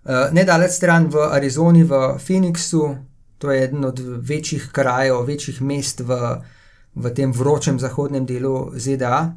Uh, 0.01 0.33
Nedalec 0.33 0.73
stran 0.73 1.07
v 1.13 1.29
Arizoni, 1.29 1.83
v 1.83 2.17
Phoenixu, 2.17 2.95
to 3.37 3.51
je 3.51 3.63
eden 3.63 3.85
od 3.85 3.99
večjih 3.99 4.69
krajev, 4.73 5.21
večjih 5.25 5.61
mest 5.61 5.99
v, 6.01 6.17
v 6.95 7.13
tem 7.13 7.29
vročem 7.31 7.77
zahodnem 7.79 8.25
delu 8.25 8.71
ZDA, 8.73 9.35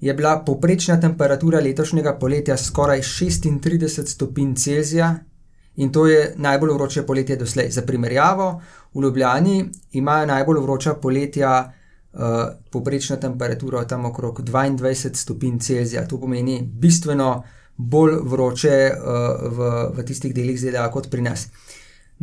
je 0.00 0.14
bila 0.14 0.38
povprečna 0.40 0.96
temperatura 1.00 1.60
letošnjega 1.60 2.16
poletja 2.18 2.56
skoraj 2.56 3.04
36 3.04 4.06
stopinj 4.16 4.54
Celzija 4.54 5.14
in 5.76 5.92
to 5.92 6.06
je 6.06 6.34
najbolj 6.36 6.72
vroče 6.72 7.06
poletje 7.06 7.36
doslej. 7.36 7.70
Za 7.70 7.82
primerjavo, 7.82 8.62
v 8.94 9.02
Ljubljani 9.02 9.70
imajo 9.92 10.26
najbolj 10.26 10.60
vroča 10.60 10.94
poletja 10.94 11.72
uh, 12.12 12.20
povprečno 12.70 13.16
temperaturo 13.16 13.84
tam 13.84 14.04
okrog 14.04 14.40
22 14.40 15.14
stopinj 15.14 15.58
Celzija. 15.58 16.08
To 16.08 16.20
pomeni 16.20 16.62
bistveno 16.62 17.42
bolj 17.76 18.18
vroče 18.24 18.76
uh, 18.92 19.46
v, 19.56 19.70
v 19.96 20.04
tistih 20.06 20.34
delih 20.34 20.58
ZDA 20.60 20.88
kot 20.92 21.10
pri 21.10 21.22
nas. 21.22 21.48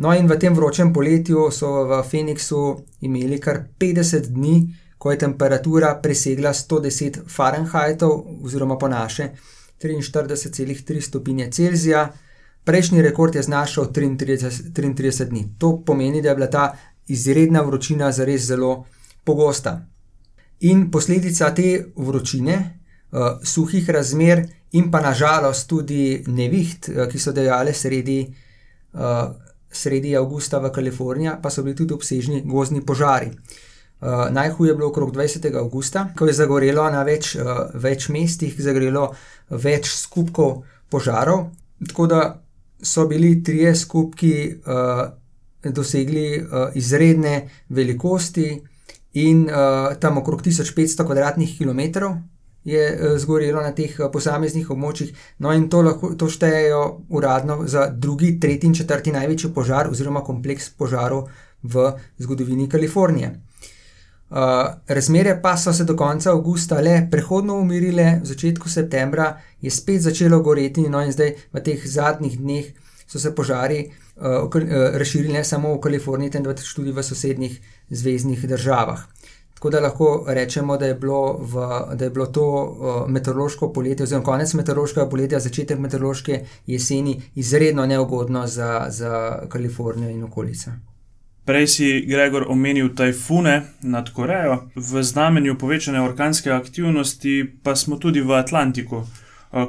No, 0.00 0.14
in 0.16 0.28
v 0.28 0.38
tem 0.40 0.54
vročem 0.56 0.92
poletju 0.92 1.50
so 1.52 1.84
v 1.84 2.00
Phoenixu 2.08 2.80
imeli 3.04 3.36
kar 3.40 3.66
50 3.78 4.30
dni, 4.32 4.54
ko 4.98 5.12
je 5.12 5.18
temperatura 5.18 5.94
presegla 6.00 6.52
110 6.56 7.24
Fahrenheitov, 7.28 8.44
oziroma 8.44 8.78
po 8.78 8.88
naše 8.88 9.30
43,3 9.82 11.00
stopinje 11.00 11.50
Celzija. 11.52 12.08
Prejšnji 12.64 13.02
rekord 13.02 13.34
je 13.34 13.42
znašal 13.42 13.92
33, 13.92 14.72
33 14.72 15.24
dni. 15.28 15.44
To 15.58 15.82
pomeni, 15.84 16.22
da 16.22 16.28
je 16.28 16.34
bila 16.34 16.50
ta 16.50 16.76
izredna 17.08 17.60
vročina 17.60 18.12
zares 18.12 18.42
zelo 18.46 18.86
pogosta. 19.24 19.86
In 20.60 20.90
posledica 20.90 21.54
te 21.54 21.84
vročine, 21.96 22.56
uh, 23.12 23.40
suhih 23.44 23.90
razmer, 23.90 24.46
in 24.72 24.90
pa 24.90 25.00
nažalost 25.00 25.68
tudi 25.68 26.22
neviht, 26.26 26.88
uh, 26.88 27.06
ki 27.10 27.18
so 27.18 27.32
dejale 27.32 27.74
sredi, 27.74 28.22
uh, 28.94 29.30
sredi 29.70 30.16
avgusta 30.16 30.58
v 30.58 30.70
Kaliforniji, 30.74 31.38
pa 31.42 31.50
so 31.50 31.62
bili 31.66 31.76
tudi 31.76 31.94
obsežni 31.94 32.42
gozdni 32.46 32.84
požari. 32.86 33.30
Uh, 34.00 34.30
najhuje 34.32 34.70
je 34.70 34.74
bilo 34.74 34.88
okrog 34.88 35.12
20. 35.12 35.50
avgusta, 35.60 36.08
ko 36.16 36.26
je 36.26 36.32
zagorelo 36.32 36.86
na 36.90 37.02
več, 37.04 37.34
uh, 37.36 37.68
več 37.74 38.08
mestih, 38.08 38.54
zagorelo 38.56 39.10
več 39.50 39.90
skupkov 39.92 40.62
požarov, 40.90 41.50
tako 41.88 42.06
da 42.06 42.20
so 42.82 43.06
bili 43.06 43.42
trije 43.44 43.74
skupki 43.76 44.54
uh, 44.64 45.04
dosegli 45.64 46.40
uh, 46.40 46.70
izredne 46.74 47.48
velikosti 47.68 48.62
in 49.12 49.44
uh, 49.44 49.94
tam 50.00 50.18
okrog 50.18 50.42
1500 50.42 51.04
km2 51.58 52.14
je 52.64 52.80
uh, 52.92 53.18
zgorelo 53.18 53.62
na 53.62 53.72
teh 53.72 53.94
uh, 53.98 54.10
posameznih 54.12 54.70
območjih. 54.70 55.12
No, 55.38 55.52
in 55.52 55.68
to, 55.72 55.82
lahko, 55.82 56.14
to 56.14 56.28
štejejo 56.28 56.82
uradno 57.08 57.62
za 57.66 57.88
drugi, 57.88 58.36
tretji 58.40 58.68
in 58.68 58.74
četrti 58.74 59.12
največji 59.12 59.52
požar, 59.54 59.88
oziroma 59.90 60.24
kompleks 60.24 60.70
požarov 60.76 61.28
v 61.62 61.92
zgodovini 62.18 62.68
Kalifornije. 62.68 63.32
Uh, 64.30 64.38
razmere 64.86 65.40
pa 65.42 65.56
so 65.56 65.72
se 65.72 65.84
do 65.84 65.96
konca 65.96 66.30
avgusta 66.30 66.78
le 66.80 67.08
prehodno 67.10 67.56
umirile, 67.58 68.20
v 68.22 68.26
začetku 68.26 68.68
septembra 68.68 69.32
je 69.60 69.70
spet 69.70 70.04
začelo 70.04 70.38
goreti, 70.40 70.84
no 70.88 71.00
in 71.02 71.10
zdaj 71.10 71.34
v 71.50 71.62
teh 71.66 71.82
zadnjih 71.82 72.38
dneh 72.38 72.68
so 73.10 73.18
se 73.18 73.34
požari 73.34 73.80
uh, 73.88 74.46
uh, 74.46 74.60
razširili 74.94 75.32
ne 75.32 75.44
samo 75.44 75.74
v 75.74 75.80
Kaliforniji, 75.80 76.30
temveč 76.30 76.62
tudi 76.76 76.92
v 76.92 77.02
sosednjih 77.02 77.58
zvezdnih 77.90 78.46
državah. 78.46 79.02
Tako 79.60 79.70
da 79.70 79.80
lahko 79.80 80.24
rečemo, 80.28 80.76
da 80.76 80.86
je 80.86 80.94
bilo, 80.94 81.38
v, 81.40 81.54
da 81.94 82.04
je 82.04 82.10
bilo 82.10 82.26
to 82.26 82.44
uh, 82.44 83.10
meteorološko 83.10 83.72
poletje, 83.72 84.04
oziroma 84.04 84.24
konec 84.24 84.54
meteorološkega 84.54 85.08
poletja, 85.08 85.40
začetek 85.40 85.78
meteorološke 85.78 86.38
jeseni, 86.66 87.22
izredno 87.34 87.86
neugodno 87.86 88.46
za, 88.46 88.86
za 88.88 89.42
Kalifornijo 89.48 90.10
in 90.10 90.24
okolico. 90.24 90.70
Prej 91.44 91.66
si 91.66 92.06
Gregor 92.08 92.46
omenil 92.48 92.94
tajfune 92.94 93.62
nad 93.82 94.08
Korejo, 94.12 94.62
v 94.74 95.02
znamenju 95.02 95.58
povečane 95.58 96.00
orkanske 96.02 96.50
aktivnosti 96.52 97.44
pa 97.62 97.76
smo 97.76 97.96
tudi 97.96 98.20
v 98.20 98.32
Atlantiku. 98.32 99.02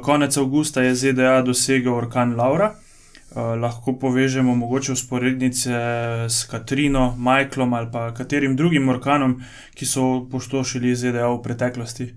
Konec 0.02 0.36
avgusta 0.36 0.82
je 0.82 0.94
ZDA 0.94 1.42
dosegel 1.42 1.94
orkan 1.94 2.36
Laura, 2.36 2.72
Eh, 2.72 2.91
lahko 3.34 3.94
povežemo 3.98 4.54
mogoče 4.54 4.92
usporednice 4.92 5.70
s 6.28 6.44
Katrino, 6.50 7.16
Michaelom 7.18 7.72
ali 7.72 7.88
pa 7.92 8.10
katerim 8.14 8.56
drugim 8.56 8.88
orkanom, 8.88 9.38
ki 9.74 9.86
so 9.86 10.26
poštošili 10.30 10.96
ZDA 10.96 11.28
v 11.28 11.42
preteklosti. 11.42 12.12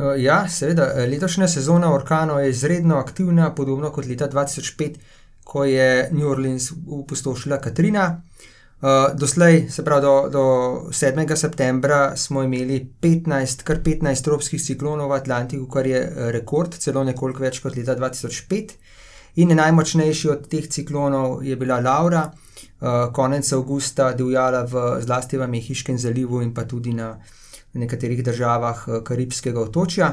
Uh, 0.00 0.14
ja, 0.16 0.48
seveda, 0.48 0.92
eh, 0.96 1.06
letošnja 1.06 1.48
sezona 1.48 1.92
orkanov 1.94 2.40
je 2.40 2.50
izredno 2.50 2.96
aktivna, 2.96 3.54
podobno 3.54 3.90
kot 3.90 4.06
leta 4.06 4.28
2005, 4.28 4.96
ko 5.44 5.64
je 5.64 6.08
New 6.12 6.28
Orleans 6.28 6.72
upostošila 6.86 7.58
Katrina. 7.60 8.22
Uh, 8.80 8.88
doslej, 9.14 9.66
se 9.70 9.84
pravi, 9.84 10.02
do, 10.02 10.28
do 10.32 10.44
7. 10.90 11.36
septembra 11.36 12.16
smo 12.16 12.42
imeli 12.42 12.86
15, 13.00 13.62
kar 13.62 13.82
15 13.84 14.24
tropskih 14.24 14.62
ciklonov 14.62 15.10
v 15.10 15.18
Atlantiku, 15.18 15.66
kar 15.68 15.86
je 15.86 16.00
rekord, 16.32 16.78
celo 16.78 17.04
nekoliko 17.04 17.42
več 17.42 17.60
kot 17.60 17.76
leta 17.76 17.96
2005. 17.96 18.72
In 19.36 19.54
najmočnejši 19.56 20.30
od 20.30 20.48
teh 20.50 20.66
ciklonov 20.68 21.44
je 21.46 21.56
bila 21.56 21.80
Laura, 21.80 22.24
uh, 22.30 23.12
konec 23.12 23.52
avgusta 23.52 24.12
divjala 24.12 24.64
v, 24.64 25.00
zlasti 25.00 25.38
v 25.38 25.46
Mehiškem 25.46 25.98
zalivu 25.98 26.42
in 26.42 26.54
pa 26.54 26.64
tudi 26.64 26.92
na 26.92 27.14
nekaterih 27.74 28.24
državah 28.24 28.88
uh, 28.88 29.02
Karibskega 29.04 29.60
otočja. 29.60 30.10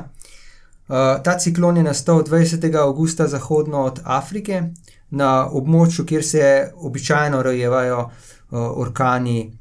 Uh, 0.87 1.17
ta 1.23 1.37
ciklon 1.39 1.77
je 1.77 1.83
nastal 1.83 2.23
20. 2.23 2.75
avgusta 2.75 3.27
zahodno 3.27 3.83
od 3.83 4.01
Afrike, 4.03 4.63
na 5.09 5.47
območju, 5.47 6.05
kjer 6.05 6.23
se 6.23 6.71
običajno 6.75 7.43
rojevajo 7.43 8.09
orkani 8.51 9.51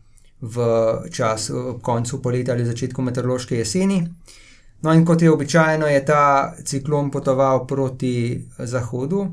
v 0.40 0.66
času, 1.10 1.58
ob 1.68 1.82
koncu 1.82 2.20
poletja 2.22 2.54
ali 2.54 2.64
začetku 2.66 3.02
meteorološke 3.02 3.56
jeseni. 3.56 4.02
No, 4.82 4.92
in 4.92 5.04
kot 5.04 5.22
je 5.22 5.30
običajno, 5.30 5.86
je 5.86 6.04
ta 6.04 6.54
ciklon 6.64 7.10
potoval 7.10 7.66
proti 7.66 8.44
zahodu, 8.58 9.26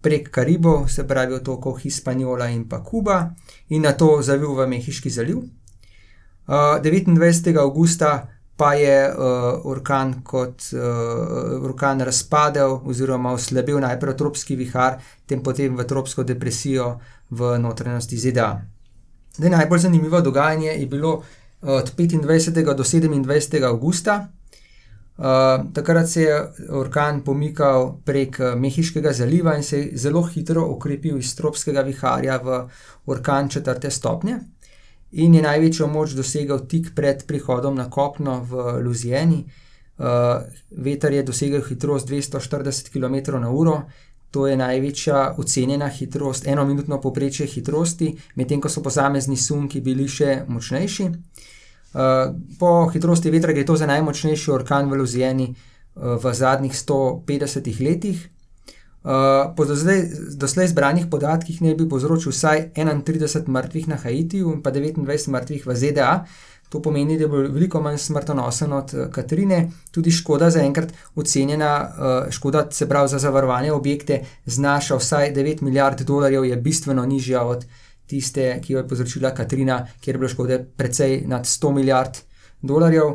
prek 0.00 0.30
Karibov, 0.30 0.88
se 0.88 1.06
pravi 1.06 1.34
otokov 1.34 1.78
Hispaniola 1.82 2.48
in 2.48 2.68
pa 2.68 2.82
Kuba, 2.84 3.34
in 3.68 3.82
na 3.82 3.92
to 3.92 4.22
zavil 4.22 4.54
v 4.54 4.66
Mehiški 4.66 5.10
zaliv. 5.10 5.38
Uh, 6.48 6.80
29. 6.80 7.56
augusta 7.58 8.28
pa 8.56 8.72
je 8.74 9.06
uh, 9.06 9.66
orkan 9.70 10.22
kot 10.22 10.72
uh, 10.74 11.62
orkan 11.62 12.00
razpadel, 12.00 12.80
oziroma 12.84 13.32
oslabil 13.32 13.78
najprej 13.78 14.16
tropski 14.16 14.56
vihar, 14.56 14.98
tem 15.26 15.42
potem 15.42 15.76
v 15.76 15.84
tropsko 15.86 16.24
depresijo 16.26 16.98
v 17.30 17.58
notranjosti 17.58 18.18
ZDA. 18.18 18.50
Zdaj, 19.38 19.50
najbolj 19.50 19.78
zanimivo 19.78 20.20
dogajanje 20.20 20.74
je 20.74 20.86
bilo 20.86 21.22
od 21.62 21.94
25. 21.94 22.74
do 22.74 22.82
27. 22.82 23.64
augusta. 23.64 24.28
Uh, 25.18 25.24
takrat 25.74 26.08
se 26.08 26.22
je 26.22 26.34
orkan 26.70 27.24
pomikal 27.26 27.96
prek 28.06 28.38
Mehiškega 28.56 29.12
zaliva 29.12 29.56
in 29.56 29.62
se 29.66 29.78
je 29.78 29.98
zelo 29.98 30.22
hitro 30.22 30.62
okrepil 30.70 31.18
iz 31.18 31.32
tropskega 31.34 31.82
viharja 31.82 32.36
v 32.38 32.60
orkan 33.06 33.48
četrte 33.48 33.90
stopnje 33.90 34.38
in 35.12 35.34
je 35.34 35.42
največjo 35.42 35.86
moč 35.86 36.12
dosegel 36.14 36.66
tik 36.68 36.92
pred 36.94 37.24
prihodom 37.26 37.74
na 37.74 37.90
kopno 37.90 38.40
v 38.44 38.80
Luzijani. 38.84 39.44
Uh, 39.98 40.06
veter 40.70 41.12
je 41.12 41.22
dosegel 41.22 41.62
hitrost 41.66 42.08
240 42.08 42.92
km/h, 42.92 43.82
to 44.30 44.46
je 44.46 44.56
največja 44.56 45.34
ocenjena 45.38 45.88
hitrost, 45.88 46.46
eno 46.46 46.64
minutno 46.64 47.00
poprečje 47.00 47.46
hitrosti, 47.46 48.12
medtem 48.36 48.60
ko 48.60 48.68
so 48.68 48.82
posamezni 48.82 49.36
sunki 49.36 49.80
bili 49.80 50.08
še 50.08 50.44
močnejši. 50.48 51.08
Uh, 51.94 52.34
po 52.58 52.88
hitrosti 52.92 53.30
vetra 53.30 53.52
je 53.52 53.64
to 53.66 53.76
za 53.76 53.86
najmočnejši 53.86 54.50
orkan 54.52 54.90
v 54.90 54.98
Luzijani 55.00 55.48
uh, 55.48 56.20
v 56.20 56.34
zadnjih 56.34 56.72
150 56.72 57.80
letih. 57.80 58.28
Uh, 59.04 59.54
po 59.56 59.64
doslej 59.64 60.68
zbranih 60.68 61.06
podatkih 61.10 61.62
naj 61.62 61.78
bi 61.78 61.88
povzročil 61.88 62.28
vsaj 62.28 62.76
31 62.76 63.48
mrtvih 63.48 63.88
na 63.88 63.96
Haitiju 63.96 64.52
in 64.52 64.60
pa 64.62 64.70
29 64.70 65.32
mrtvih 65.32 65.66
v 65.66 65.76
ZDA. 65.76 66.12
To 66.68 66.82
pomeni, 66.84 67.16
da 67.16 67.24
bil 67.24 67.48
veliko 67.48 67.80
manj 67.80 67.96
smrtonosen 67.96 68.72
od 68.76 68.92
Katrine, 69.08 69.70
tudi 69.90 70.12
škoda 70.12 70.50
za 70.50 70.60
enkrat 70.60 70.92
ocenjena, 71.16 71.72
uh, 71.88 72.30
škoda 72.30 72.66
se 72.70 72.88
pravi 72.88 73.08
za 73.08 73.18
zavarovane 73.18 73.72
objekte, 73.72 74.24
znaša 74.46 75.00
vsaj 75.00 75.32
9 75.32 75.62
milijard 75.62 76.02
dolarjev, 76.04 76.44
je 76.44 76.56
bistveno 76.56 77.06
nižja 77.06 77.42
od 77.48 77.64
tiste, 78.08 78.60
ki 78.64 78.72
jo 78.72 78.82
je 78.82 78.88
povzročila 78.88 79.34
Katrina, 79.34 79.82
kjer 80.00 80.16
je 80.16 80.18
bilo 80.18 80.28
škode 80.28 80.58
precej 80.76 81.22
nad 81.26 81.46
100 81.46 81.72
milijard 81.74 82.18
dolarjev. 82.62 83.06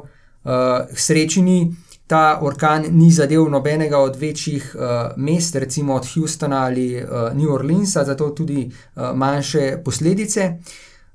Uh, 0.44 0.52
srečni 0.94 1.74
ta 2.08 2.40
orkan 2.42 2.86
ni 2.92 3.12
zadev 3.12 3.48
nobenega 3.50 3.98
od 3.98 4.16
večjih 4.20 4.76
uh, 4.76 4.84
mest, 5.18 5.56
recimo 5.56 5.96
od 5.96 6.08
Houstona 6.14 6.66
ali 6.66 7.04
uh, 7.04 7.34
New 7.34 7.54
Orleansa, 7.54 8.04
zato 8.04 8.30
tudi 8.30 8.66
uh, 8.68 9.04
manjše 9.16 9.78
posledice. 9.86 10.54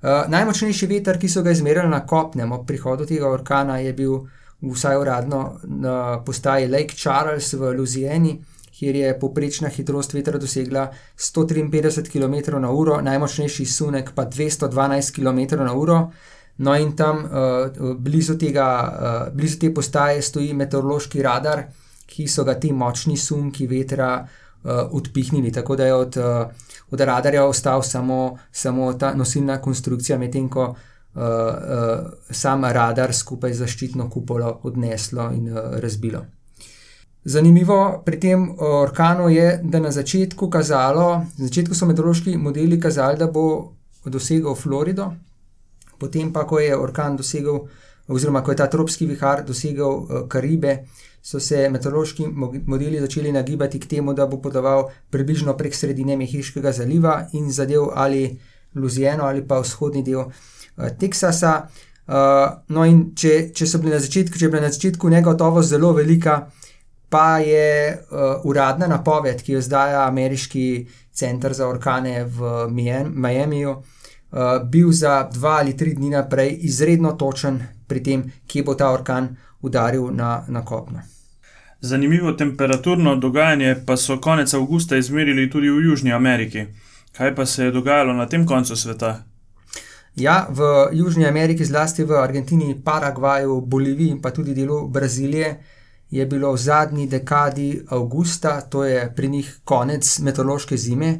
Uh, 0.03 0.09
najmočnejši 0.29 0.87
veter, 0.87 1.19
ki 1.19 1.29
so 1.29 1.43
ga 1.43 1.51
izmerili 1.51 1.89
na 1.89 2.07
kopnem 2.07 2.53
ob 2.53 2.67
prihodu 2.67 3.07
tega 3.07 3.29
orkana, 3.29 3.79
je 3.79 3.93
bil 3.93 4.19
vsaj 4.63 4.97
uradno 4.97 5.61
na 5.65 6.23
postaji 6.25 6.69
Lake 6.69 6.97
Charles 6.97 7.53
v 7.53 7.75
Louisiani, 7.77 8.39
kjer 8.79 8.97
je 8.97 9.19
poprečna 9.19 9.69
hitrost 9.69 10.15
vetra 10.15 10.39
dosegla 10.39 10.89
153 11.17 12.11
km/h, 12.13 13.03
najmočnejši 13.03 13.67
sunek 13.67 14.13
pa 14.15 14.27
212 14.27 15.15
km/h. 15.15 16.03
No, 16.59 16.75
in 16.75 16.97
tam 16.97 17.23
uh, 17.25 17.95
blizu, 17.99 18.35
tega, 18.39 18.69
uh, 18.83 19.35
blizu 19.35 19.59
te 19.59 19.71
postaje 19.75 20.23
stoji 20.23 20.55
meteorološki 20.59 21.23
radar, 21.23 21.63
ki 22.07 22.27
so 22.27 22.45
ga 22.45 22.57
ti 22.59 22.73
močni 22.73 23.17
sunki 23.17 23.67
vetra 23.71 24.11
uh, 24.23 24.71
odpihnili. 24.91 25.53
Tako 25.53 25.77
da 25.77 25.87
je 25.87 25.95
od, 25.95 26.17
uh, 26.17 26.71
od 26.91 27.01
radarja 27.01 27.45
ostal 27.47 27.83
samo, 27.83 28.39
samo 28.53 28.93
ta 28.95 29.13
nosilna 29.15 29.61
konstrukcija, 29.63 30.19
medtem 30.19 30.49
ko 30.49 30.65
uh, 30.71 30.75
uh, 31.23 32.11
sam 32.31 32.65
radar 32.65 33.15
skupaj 33.15 33.55
z 33.55 33.63
zaščitno 33.63 34.11
kupolo 34.11 34.59
odneslo 34.63 35.31
in 35.35 35.53
uh, 35.53 35.79
razbilo. 35.79 36.27
Zanimivo 37.29 38.03
pri 38.05 38.17
tem 38.21 38.45
orkanu 38.59 39.29
je, 39.29 39.61
da 39.63 39.81
na 39.81 39.91
začetku 39.93 40.47
kazalo, 40.51 41.09
na 41.37 41.45
začetku 41.45 41.75
so 41.77 41.87
meteorološki 41.87 42.37
modeli 42.41 42.79
kazali, 42.81 43.19
da 43.21 43.27
bo 43.29 43.75
dosegel 44.09 44.55
Florido, 44.57 45.11
potem 46.01 46.33
pa, 46.33 46.47
ko 46.49 46.57
je 46.63 46.77
orkan 46.77 47.19
dosegel, 47.19 47.67
oziroma 48.09 48.41
ko 48.41 48.55
je 48.55 48.57
ta 48.57 48.67
tropski 48.73 49.07
vihar 49.07 49.43
dosegel 49.45 49.91
uh, 49.91 50.23
Karibe, 50.29 50.87
so 51.21 51.41
se 51.41 51.67
meteorološki 51.69 52.31
modeli 52.67 53.03
začeli 53.03 53.33
nagibati 53.33 53.81
k 53.81 53.91
temu, 53.91 54.15
da 54.17 54.27
bo 54.27 54.39
potoval 54.41 54.87
približno 55.11 55.53
prek 55.57 55.77
sredine 55.77 56.17
Mehiškega 56.17 56.73
zaliva 56.73 57.27
in 57.33 57.53
zadev 57.53 57.91
ali 57.95 58.39
Luzijeno 58.75 59.29
ali 59.29 59.45
pa 59.45 59.61
vzhodni 59.61 60.03
del 60.03 60.25
uh, 60.25 60.33
Teksasa. 61.01 61.59
No, 62.09 62.85
in 62.89 63.11
če, 63.13 63.51
če 63.53 63.67
so 63.69 63.79
bili 63.83 63.93
na 63.93 63.99
začetku, 64.01 64.39
če 64.41 64.47
je 64.47 64.49
bila 64.49 64.63
na 64.65 64.73
začetku 64.73 65.11
negotovost 65.13 65.69
zelo 65.69 65.91
velika, 65.93 66.39
pa 67.09 67.39
je 67.39 67.93
uh, 67.93 68.45
uradna 68.45 68.87
napoved, 68.87 69.43
ki 69.43 69.53
jo 69.53 69.59
izdaja 69.59 70.07
ameriški 70.07 70.87
center 71.13 71.53
za 71.53 71.69
orkane 71.69 72.25
v 72.25 72.67
Miamiju, 73.15 73.71
uh, 73.71 73.85
uh, 74.31 74.69
bil 74.69 74.93
za 74.93 75.29
dva 75.33 75.59
ali 75.59 75.77
tri 75.77 75.95
dni 75.95 76.11
naprej 76.11 76.59
izredno 76.61 77.13
točen 77.13 77.61
pri 77.87 78.03
tem, 78.03 78.25
kje 78.47 78.63
bo 78.63 78.75
ta 78.75 78.91
orkan 78.93 79.37
udaril 79.61 80.11
na, 80.13 80.45
na 80.49 80.65
kopno. 80.65 81.03
Zanimivo 81.81 82.33
temperaturno 82.33 83.17
dogajanje 83.17 83.77
pa 83.87 83.97
so 83.97 84.19
konec 84.21 84.55
avgusta 84.55 84.97
izmerili 84.97 85.51
tudi 85.51 85.71
v 85.71 85.85
Južni 85.85 86.13
Ameriki. 86.13 86.67
Kaj 87.17 87.35
pa 87.35 87.47
se 87.47 87.65
je 87.65 87.71
dogajalo 87.71 88.13
na 88.13 88.27
tem 88.27 88.47
koncu 88.47 88.77
sveta? 88.77 89.23
Ja, 90.17 90.47
v 90.51 90.89
Južni 90.93 91.27
Ameriki, 91.27 91.65
zlasti 91.65 92.05
v 92.05 92.19
Argentini, 92.19 92.75
Paragvaju, 92.85 93.61
Boliviji 93.61 94.11
in 94.11 94.23
pa 94.23 94.31
tudi 94.31 94.55
delu 94.55 94.89
Brazilije, 94.89 95.61
je 96.11 96.27
bilo 96.27 96.53
v 96.53 96.57
zadnji 96.57 97.07
dekadi 97.07 97.83
avgusta, 97.89 98.61
to 98.61 98.85
je 98.85 99.13
pri 99.17 99.29
njih 99.29 99.61
konec 99.65 100.19
meteorološke 100.19 100.77
zime, 100.77 101.19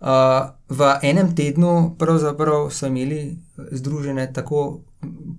Uh, 0.00 0.48
v 0.68 0.80
enem 1.04 1.34
tednu 1.36 1.96
so 2.70 2.86
imeli 2.86 3.36
združene 3.70 4.32
tako 4.32 4.80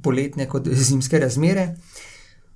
poletne 0.03 0.45
kot 0.45 0.67
zimske 0.87 1.19
razmere. 1.19 1.75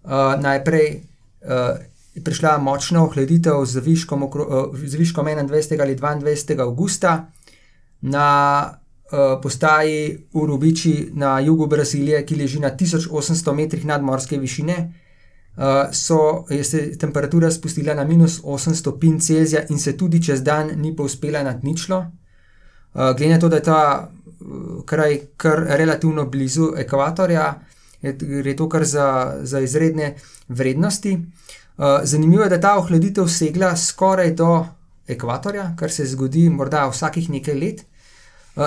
Uh, 0.04 0.38
najprej 0.38 1.02
uh, 1.41 1.82
je 2.13 2.21
prišla 2.24 2.58
močna 2.58 3.04
ohladitev 3.04 3.65
z 3.65 3.82
viškom, 3.82 4.24
uh, 4.24 4.78
z 4.78 4.95
viškom 4.95 5.26
21. 5.26 5.82
ali 5.82 5.95
22. 5.95 6.62
avgusta 6.62 7.32
na 8.02 8.69
uh, 8.69 9.41
postaji 9.41 10.28
Urubiči 10.34 11.10
na 11.13 11.39
jugu 11.39 11.65
Brazilije, 11.67 12.26
ki 12.26 12.36
leži 12.36 12.60
na 12.60 12.69
1800 12.69 13.54
metrih 13.54 13.86
nadmorske 13.86 14.38
višine. 14.38 14.93
Uh, 15.56 15.63
so, 15.91 16.46
je 16.50 16.63
se 16.63 16.98
temperatura 16.98 17.52
spustila 17.52 17.94
na 17.94 18.04
minus 18.04 18.41
8 18.44 18.74
stopinj 18.74 19.20
Celzija 19.20 19.62
in 19.70 19.80
se 19.80 19.98
tudi 19.98 20.24
čez 20.24 20.44
dan 20.44 20.72
ni 20.76 20.96
povzpela 20.96 21.44
nad 21.44 21.63
ničlo. 21.63 21.98
Uh, 21.98 23.15
glede 23.18 23.34
na 23.34 23.39
to, 23.39 23.50
da 23.50 23.56
je 23.56 23.63
ta 23.63 24.10
uh, 24.10 24.84
kraj 24.86 25.20
kar 25.38 25.63
relativno 25.68 26.26
blizu 26.26 26.74
ekvatorja, 26.78 27.54
je, 28.02 28.18
je 28.46 28.56
to 28.56 28.70
kar 28.70 28.84
za, 28.84 29.38
za 29.41 29.60
izredne 29.60 30.15
vrednosti. 30.48 31.20
Zanimivo 32.04 32.44
je, 32.44 32.50
da 32.50 32.60
ta 32.62 32.78
ohladitev 32.78 33.28
segla 33.28 33.76
skoraj 33.76 34.32
do 34.32 34.65
ekvatorja, 35.08 35.74
kar 35.80 35.91
se 35.91 36.06
zgodi 36.06 36.50
morda 36.50 36.88
vsakih 36.88 37.30
nekaj 37.30 37.56
let. 37.60 37.82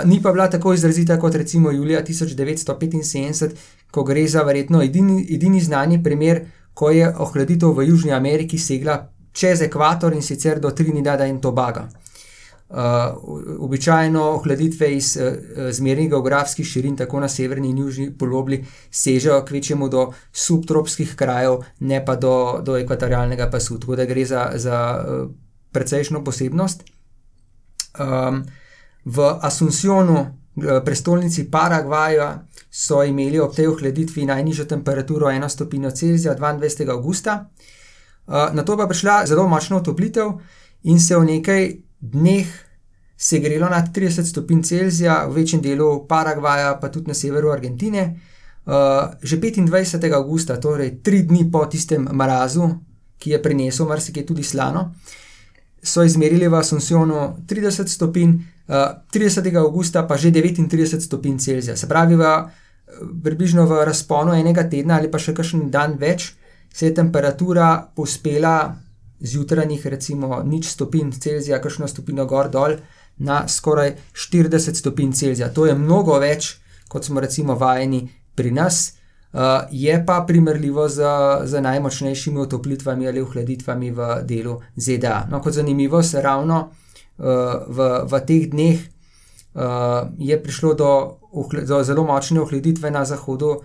Ni 0.05 0.23
pa 0.23 0.33
bila 0.33 0.51
tako 0.51 0.75
izrazita 0.75 1.17
kot 1.21 1.35
recimo 1.35 1.71
julija 1.71 2.03
1975, 2.05 3.51
ko 3.91 4.05
gre 4.05 4.27
za 4.29 4.43
verjetno 4.43 4.83
edini, 4.83 5.27
edini 5.35 5.61
znani 5.61 6.03
primer, 6.05 6.45
ko 6.79 6.91
je 6.95 7.09
ohladitev 7.11 7.75
v 7.75 7.89
Južni 7.91 8.13
Ameriki 8.15 8.59
segla 8.59 9.01
čez 9.35 9.63
ekvator 9.67 10.15
in 10.15 10.23
sicer 10.23 10.61
do 10.63 10.71
Trinidada 10.71 11.27
in 11.27 11.41
Tobaga. 11.43 11.89
Uh, 12.69 12.77
običajno 13.65 14.23
ohladitve 14.37 14.91
iz 14.93 15.17
uh, 15.17 15.71
zmernih 15.73 16.11
geografskih 16.11 16.67
širin, 16.67 16.97
tako 16.97 17.23
na 17.25 17.29
severni 17.29 17.71
in 17.73 17.79
južni 17.79 18.11
polobli, 18.19 18.61
sežejo 18.91 19.41
kvečemu 19.49 19.89
do 19.89 20.11
subtropskih 20.33 21.15
krajev, 21.17 21.63
ne 21.81 22.03
pa 22.05 22.17
do, 22.17 22.61
do 22.63 22.77
ekvatorialnega 22.77 23.49
pasu. 23.51 23.81
Tako 23.81 23.97
da 23.97 24.05
gre 24.05 24.27
za, 24.29 24.51
za 24.55 24.83
uh, 25.01 25.31
precejšno 25.73 26.21
posebnost. 26.25 26.85
Um, 27.99 28.45
v 29.05 29.33
Asuncionu, 29.41 30.21
uh, 30.21 30.29
prestolnici 30.85 31.51
Paragvaja, 31.51 32.45
so 32.71 33.03
imeli 33.03 33.41
ob 33.41 33.55
tej 33.57 33.69
ohladitvi 33.73 34.27
najnižjo 34.29 34.65
temperaturo 34.69 35.27
1 35.27 35.49
stopinjo 35.49 35.91
Celzija 35.91 36.37
22. 36.37 36.91
augusta. 36.91 37.49
Na 38.29 38.63
to 38.63 38.77
pa 38.77 38.85
je 38.85 38.89
prišla 38.89 39.27
zelo 39.27 39.49
močna 39.49 39.77
otoplitev 39.77 40.33
in 40.83 41.01
se 41.01 41.17
v 41.17 41.25
nekaj 41.25 41.71
dneh 42.01 42.47
segrelo 43.17 43.69
nad 43.69 43.89
30 43.95 44.25
stopinj 44.25 44.63
Celzija 44.63 45.27
v 45.27 45.41
večjem 45.41 45.63
delu 45.63 46.07
Paragvaja, 46.09 46.77
pa 46.81 46.89
tudi 46.89 47.09
na 47.09 47.15
severu 47.15 47.51
Argentine. 47.51 48.21
Uh, 48.69 48.75
že 49.23 49.41
25. 49.41 50.13
augusta, 50.13 50.61
torej 50.61 51.01
tri 51.01 51.23
dni 51.23 51.49
po 51.51 51.65
tistem 51.65 52.05
mrazu, 52.13 52.69
ki 53.17 53.31
je 53.31 53.43
prinesel 53.43 53.89
marsikaj 53.89 54.27
tudi 54.29 54.45
slano, 54.45 54.93
so 55.83 56.05
izmerili 56.05 56.49
v 56.49 56.55
Asuncionu 56.55 57.41
30 57.49 57.89
stopinj, 57.89 58.45
30. 58.69 59.57
augusta 59.57 60.03
pa 60.05 60.17
že 60.17 60.31
39 60.31 61.01
stopinj 61.01 61.39
Celzija. 61.39 61.77
Se 61.77 61.89
pravi, 61.89 62.17
v, 62.17 62.25
približno 63.23 63.65
v 63.67 63.85
razponu 63.85 64.37
enega 64.37 64.69
tedna 64.69 65.01
ali 65.01 65.09
pa 65.09 65.19
še 65.19 65.33
kakšen 65.35 65.71
dan 65.73 65.97
več, 65.97 66.35
se 66.73 66.87
je 66.87 66.95
temperatura 66.95 67.89
pospela 67.97 68.77
zjutrajnih, 69.21 69.87
recimo, 69.87 70.43
nič 70.45 70.69
stopinj 70.69 71.17
Celzija, 71.17 71.63
kakšno 71.65 71.89
stopinjo 71.89 72.29
gor 72.29 72.53
dol, 72.53 72.77
na 73.19 73.49
skoraj 73.49 73.97
40 74.15 74.77
stopinj 74.79 75.17
Celzija. 75.17 75.49
To 75.51 75.67
je 75.67 75.75
mnogo 75.75 76.19
več, 76.21 76.59
kot 76.89 77.09
smo 77.09 77.21
recimo 77.25 77.57
vajeni 77.59 78.05
pri 78.37 78.53
nas. 78.53 78.95
Uh, 79.29 79.69
je 79.71 79.93
pa 80.07 80.23
primerljivo 80.25 80.89
z, 80.89 81.05
z 81.45 81.61
najmočnejšimi 81.61 82.41
otoplitvami 82.41 83.09
ali 83.09 83.21
ohladitvami 83.21 83.91
v 83.93 84.07
delu 84.25 84.55
ZDA. 84.77 85.27
No, 85.29 85.43
kot 85.45 85.53
zanimivo, 85.53 86.01
se 86.03 86.23
ravno 86.25 86.61
uh, 86.63 86.88
v, 87.19 87.79
v 88.07 88.21
teh 88.27 88.47
dneh 88.51 88.79
uh, 88.79 90.09
je 90.19 90.39
prišlo 90.39 90.75
do, 90.75 91.19
do 91.67 91.83
zelo 91.85 92.05
močne 92.05 92.41
ohladitve 92.41 92.91
na 92.91 93.05
zahodu 93.05 93.59
uh, 93.59 93.63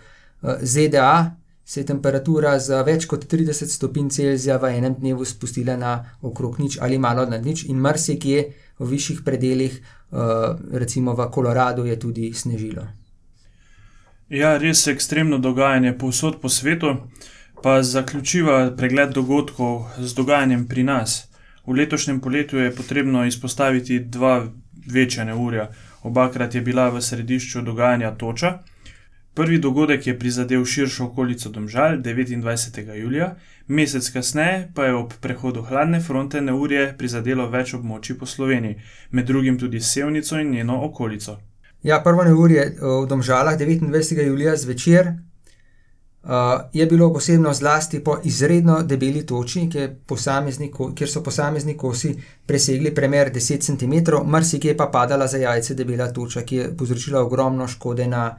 ZDA, 0.61 1.35
se 1.65 1.79
je 1.79 1.85
temperatura 1.85 2.59
za 2.59 2.81
več 2.83 3.05
kot 3.07 3.25
30 3.31 3.71
stopinj 3.71 4.09
Celzija 4.09 4.57
v 4.59 4.73
enem 4.77 4.95
dnevu 4.99 5.25
spustila 5.25 5.77
na 5.79 5.93
okrog 6.21 6.59
nič 6.59 6.77
ali 6.81 6.97
malo 6.97 7.25
nad 7.25 7.45
nič, 7.45 7.65
in 7.69 7.79
marsikje 7.79 8.51
v 8.79 8.89
višjih 8.89 9.21
predeljih, 9.23 9.79
uh, 10.11 10.57
recimo 10.71 11.13
v 11.13 11.29
Koloradu, 11.31 11.85
je 11.85 11.99
tudi 11.99 12.33
snežilo. 12.33 12.87
Ja, 14.33 14.57
res 14.57 14.87
je 14.87 14.93
ekstremno 14.93 15.37
dogajanje 15.37 15.93
povsod 15.93 16.41
po 16.41 16.49
svetu, 16.49 16.95
pa 17.63 17.83
zaključiva 17.83 18.73
pregled 18.75 19.13
dogodkov 19.13 19.93
z 19.99 20.13
dogajanjem 20.17 20.67
pri 20.67 20.83
nas. 20.83 21.32
V 21.65 21.73
letošnjem 21.73 22.19
poletju 22.19 22.59
je 22.59 22.75
potrebno 22.75 23.25
izpostaviti 23.25 23.99
dva 23.99 24.47
večja 24.91 25.23
neurja. 25.23 25.69
Obakrat 26.03 26.55
je 26.55 26.61
bila 26.61 26.89
v 26.89 27.01
središču 27.01 27.61
dogajanja 27.61 28.11
toča. 28.11 28.59
Prvi 29.33 29.57
dogodek 29.57 30.07
je 30.07 30.19
prizadel 30.19 30.65
širšo 30.65 31.05
okolico 31.05 31.49
Domžal 31.49 31.97
29. 31.97 32.93
julija, 32.93 33.35
mesec 33.67 34.09
kasneje 34.09 34.71
pa 34.75 34.85
je 34.85 34.93
ob 34.93 35.13
prehodu 35.21 35.61
hladne 35.61 36.01
fronte 36.01 36.41
neurje 36.41 36.93
prizadelo 36.97 37.47
več 37.49 37.73
območij 37.73 38.17
po 38.19 38.25
Sloveniji, 38.25 38.75
med 39.11 39.25
drugim 39.25 39.57
tudi 39.59 39.81
Sevnico 39.81 40.39
in 40.39 40.51
njeno 40.51 40.77
okolico. 40.85 41.39
Ja, 41.83 42.01
prvo 42.03 42.23
neurje 42.23 42.61
eh, 42.61 42.75
v 42.79 43.07
Domžalah 43.09 43.57
29. 43.57 44.21
julija 44.27 44.55
zvečer 44.55 45.13
je 46.73 46.85
bilo 46.85 47.13
posebno 47.13 47.53
zlasti 47.53 47.99
po 48.03 48.17
izredno 48.23 48.83
debeli 48.83 49.25
toči, 49.25 49.69
kjer 49.69 51.09
so 51.09 51.23
posamezni 51.23 51.77
kosi 51.77 52.15
presegli 52.45 52.95
premer 52.95 53.31
10 53.33 53.59
cm, 53.59 54.15
marsikje 54.25 54.77
pa 54.77 54.87
padala 54.87 55.27
za 55.27 55.37
jajce 55.37 55.75
debela 55.75 56.13
toča, 56.13 56.41
ki 56.41 56.55
je 56.55 56.77
povzročila 56.77 57.21
ogromno 57.21 57.67
škode 57.67 58.07
na 58.07 58.37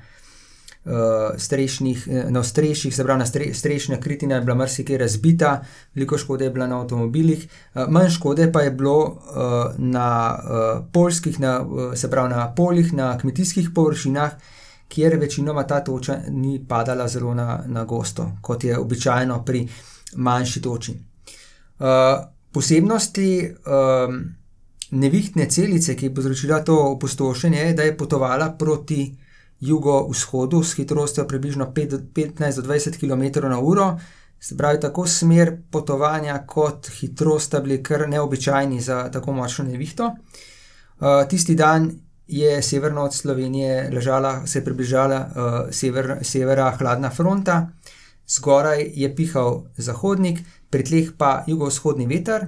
uh, 0.84 0.92
strešnih, 1.36 2.08
eh, 2.10 2.30
na 2.30 2.42
streših, 2.42 2.96
se 2.96 3.04
pravi, 3.04 3.18
na 3.18 3.26
stre, 3.26 3.54
strešna 3.54 4.00
kritina 4.00 4.34
je 4.34 4.40
bila 4.40 4.54
marsikaj 4.54 4.98
razbita, 4.98 5.62
veliko 5.94 6.18
škode 6.18 6.44
je 6.44 6.50
bilo 6.50 6.66
na 6.66 6.80
avtomobilih, 6.80 7.48
uh, 7.74 7.88
manj 7.88 8.10
škode 8.10 8.52
pa 8.52 8.60
je 8.60 8.70
bilo 8.70 8.98
uh, 9.04 9.74
na 9.78 10.38
uh, 10.38 10.84
polskih, 10.92 11.40
na, 11.40 11.60
uh, 11.60 11.94
se 11.94 12.10
pravi, 12.10 12.30
na 12.30 12.54
poljih, 12.54 12.92
na 12.92 13.18
kmetijskih 13.18 13.70
površinah. 13.74 14.32
Kjer 14.88 15.16
večinoma 15.20 15.66
ta 15.66 15.80
toča 15.84 16.18
ni 16.28 16.64
padala 16.68 17.08
zelo 17.08 17.34
na, 17.34 17.62
na 17.66 17.84
gosto, 17.84 18.30
kot 18.40 18.64
je 18.64 18.78
običajno 18.78 19.44
pri 19.44 19.68
manjši 20.16 20.62
toči. 20.62 20.94
Uh, 21.78 21.86
posebnosti 22.52 23.54
um, 23.66 24.34
nevihtne 24.90 25.48
celice, 25.50 25.96
ki 25.96 26.06
je 26.06 26.14
povzročila 26.14 26.60
to 26.64 26.76
opustošenje, 26.92 27.58
je, 27.58 27.74
da 27.74 27.82
je 27.82 27.96
potovala 27.96 28.50
proti 28.58 29.16
jugovzhodu 29.60 30.62
s 30.62 30.76
hitrostjo 30.76 31.26
približno 31.28 31.72
15 31.74 32.60
do 32.60 32.68
20 32.68 32.98
km/h. 33.00 33.98
Se 34.40 34.56
pravi, 34.56 34.80
tako 34.80 35.06
smer 35.06 35.56
potovanja 35.70 36.38
kot 36.46 36.90
hitrost 37.00 37.46
sta 37.46 37.60
bili 37.60 37.82
kar 37.82 38.08
neobičajni 38.08 38.80
za 38.80 39.10
tako 39.10 39.32
močno 39.32 39.64
nevihto. 39.64 40.04
Uh, 40.04 41.28
tisti 41.28 41.54
dan 41.54 41.90
je 42.26 42.62
severno 42.62 43.02
od 43.02 43.14
Slovenije 43.14 43.90
ležala, 43.92 44.46
se 44.46 44.58
je 44.58 44.64
približala 44.64 45.18
uh, 45.18 45.70
sever, 45.70 46.18
severa 46.22 46.70
hladna 46.78 47.10
fronta, 47.10 47.68
zgoraj 48.28 48.86
je 48.94 49.10
pihal 49.16 49.64
zahodnik, 49.76 50.40
pri 50.70 50.84
tleh 50.84 51.10
pa 51.18 51.44
jugovzhodni 51.46 52.06
veter. 52.06 52.46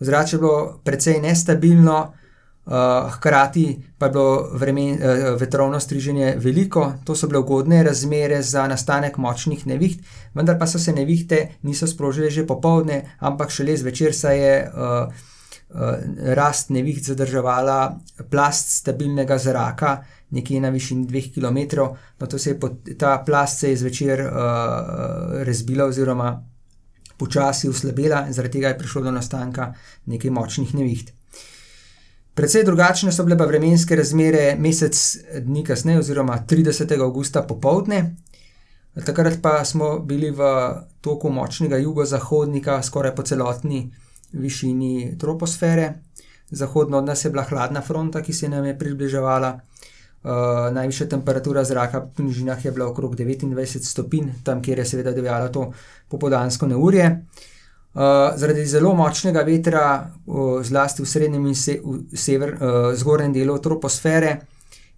Zrače 0.00 0.36
je 0.36 0.40
bilo 0.40 0.80
precej 0.84 1.20
nestabilno, 1.20 2.12
Uh, 2.66 2.72
hkrati 3.12 3.78
pa 3.98 4.06
je 4.06 4.12
bilo 4.12 4.50
vremen, 4.52 4.94
uh, 4.94 5.40
vetrovno 5.40 5.80
striženje 5.80 6.32
veliko, 6.42 6.92
to 7.04 7.14
so 7.14 7.28
bile 7.30 7.38
ugodne 7.38 7.82
razmere 7.86 8.40
za 8.42 8.66
nastanek 8.66 9.18
močnih 9.22 9.66
neviht, 9.66 10.00
vendar 10.34 10.58
pa 10.58 10.66
so 10.66 10.78
se 10.78 10.92
nevihte 10.92 11.38
niso 11.62 11.86
sprožile 11.86 12.30
že 12.30 12.46
popovdne, 12.46 13.14
ampak 13.18 13.54
šele 13.54 13.76
zvečer 13.76 14.14
se 14.14 14.34
je 14.34 14.56
uh, 14.66 15.14
rast 16.34 16.70
neviht 16.70 17.04
zadrževala, 17.04 17.98
plast 18.30 18.70
stabilnega 18.70 19.38
zraka, 19.38 20.04
nekje 20.30 20.60
na 20.60 20.68
višini 20.68 21.06
2 21.06 21.34
km. 21.34 21.80
No, 22.20 22.38
se 22.38 22.50
je, 22.50 22.58
ta 22.98 23.22
plast 23.26 23.58
se 23.58 23.70
je 23.70 23.76
zvečer 23.76 24.20
uh, 24.20 24.32
razbila 25.42 25.84
oziroma 25.84 26.44
počasi 27.18 27.68
uslabila, 27.68 28.26
zaradi 28.30 28.52
tega 28.52 28.68
je 28.68 28.78
prišlo 28.78 29.02
do 29.02 29.10
nastanka 29.10 29.74
nekaj 30.06 30.30
močnih 30.30 30.74
neviht. 30.74 31.12
Predvsej 32.36 32.64
drugačne 32.64 33.12
so 33.12 33.24
bile 33.24 33.38
pa 33.38 33.46
vremenske 33.48 33.96
razmere 33.96 34.56
mesec 34.60 34.96
dni 35.40 35.64
kasneje, 35.64 35.98
oziroma 35.98 36.36
30. 36.48 37.00
augusta 37.00 37.42
popovdne. 37.42 38.16
Takrat 39.04 39.38
pa 39.42 39.64
smo 39.64 39.98
bili 39.98 40.30
v 40.30 40.42
toku 41.00 41.30
močnega 41.30 41.76
jugozahodnika, 41.76 42.82
skoraj 42.82 43.14
po 43.14 43.22
celotni 43.22 43.90
višini 44.32 45.18
troposfere. 45.18 45.94
Zahodno 46.50 46.98
od 46.98 47.04
nas 47.04 47.24
je 47.24 47.30
bila 47.30 47.42
hladna 47.42 47.80
fronta, 47.82 48.22
ki 48.22 48.32
se 48.32 48.48
nam 48.48 48.64
je 48.64 48.78
približevala. 48.78 49.60
Uh, 50.26 50.32
najvišja 50.74 51.06
temperatura 51.08 51.62
zraka 51.64 52.00
v 52.18 52.22
nižinah 52.26 52.64
je 52.64 52.70
bila 52.72 52.88
okrog 52.90 53.14
29 53.14 53.84
stopinj, 53.86 54.30
tam, 54.44 54.62
kjer 54.62 54.78
je 54.78 54.84
seveda 54.84 55.12
divjalo 55.12 55.48
to 55.48 55.68
popodansko 56.08 56.66
neurje. 56.66 57.06
Uh, 57.94 58.02
zaradi 58.36 58.66
zelo 58.66 58.94
močnega 58.94 59.44
vetra, 59.46 60.10
uh, 60.26 60.62
zlasti 60.62 61.02
v 61.02 61.06
srednjem 61.06 61.46
in 61.46 61.54
se, 61.54 61.78
v 61.84 62.18
sever, 62.18 62.56
uh, 62.58 62.90
zgornjem 62.94 63.32
delu 63.32 63.58
troposfere, 63.62 64.36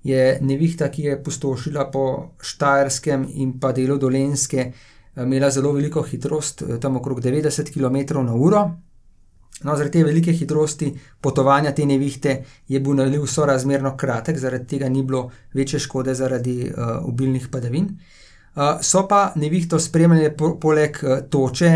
je 0.02 0.38
nevihta, 0.40 0.88
ki 0.88 1.02
je 1.02 1.22
pustošila 1.22 1.90
po 1.92 2.32
Štajerskem 2.40 3.28
in 3.34 3.58
pa 3.60 3.72
delu 3.76 3.98
Dolenske, 3.98 4.72
uh, 4.72 5.22
imela 5.22 5.50
zelo 5.50 5.72
veliko 5.76 6.02
hitrost, 6.02 6.62
uh, 6.62 6.78
tam 6.80 6.96
okrog 6.96 7.20
90 7.20 7.68
km/h. 7.74 8.87
No, 9.64 9.74
zaradi 9.76 9.98
te 9.98 10.04
velike 10.04 10.32
hitrosti 10.32 10.92
potovanja 11.20 11.72
te 11.74 11.86
nevihte 11.86 12.36
je 12.68 12.80
bil 12.80 12.94
naliv 12.94 13.26
sorazmerno 13.26 13.96
kratek, 13.96 14.38
zaradi 14.38 14.66
tega 14.66 14.88
ni 14.88 15.02
bilo 15.02 15.30
večje 15.54 15.80
škode 15.82 16.14
zaradi 16.14 16.70
uh, 16.70 17.08
obilnih 17.08 17.48
padavin. 17.50 17.88
Uh, 18.54 18.78
so 18.82 19.06
pa 19.08 19.32
nevihto 19.36 19.78
spremljali 19.78 20.36
po, 20.36 20.54
poleg 20.60 20.98
uh, 21.02 21.18
toče, 21.30 21.72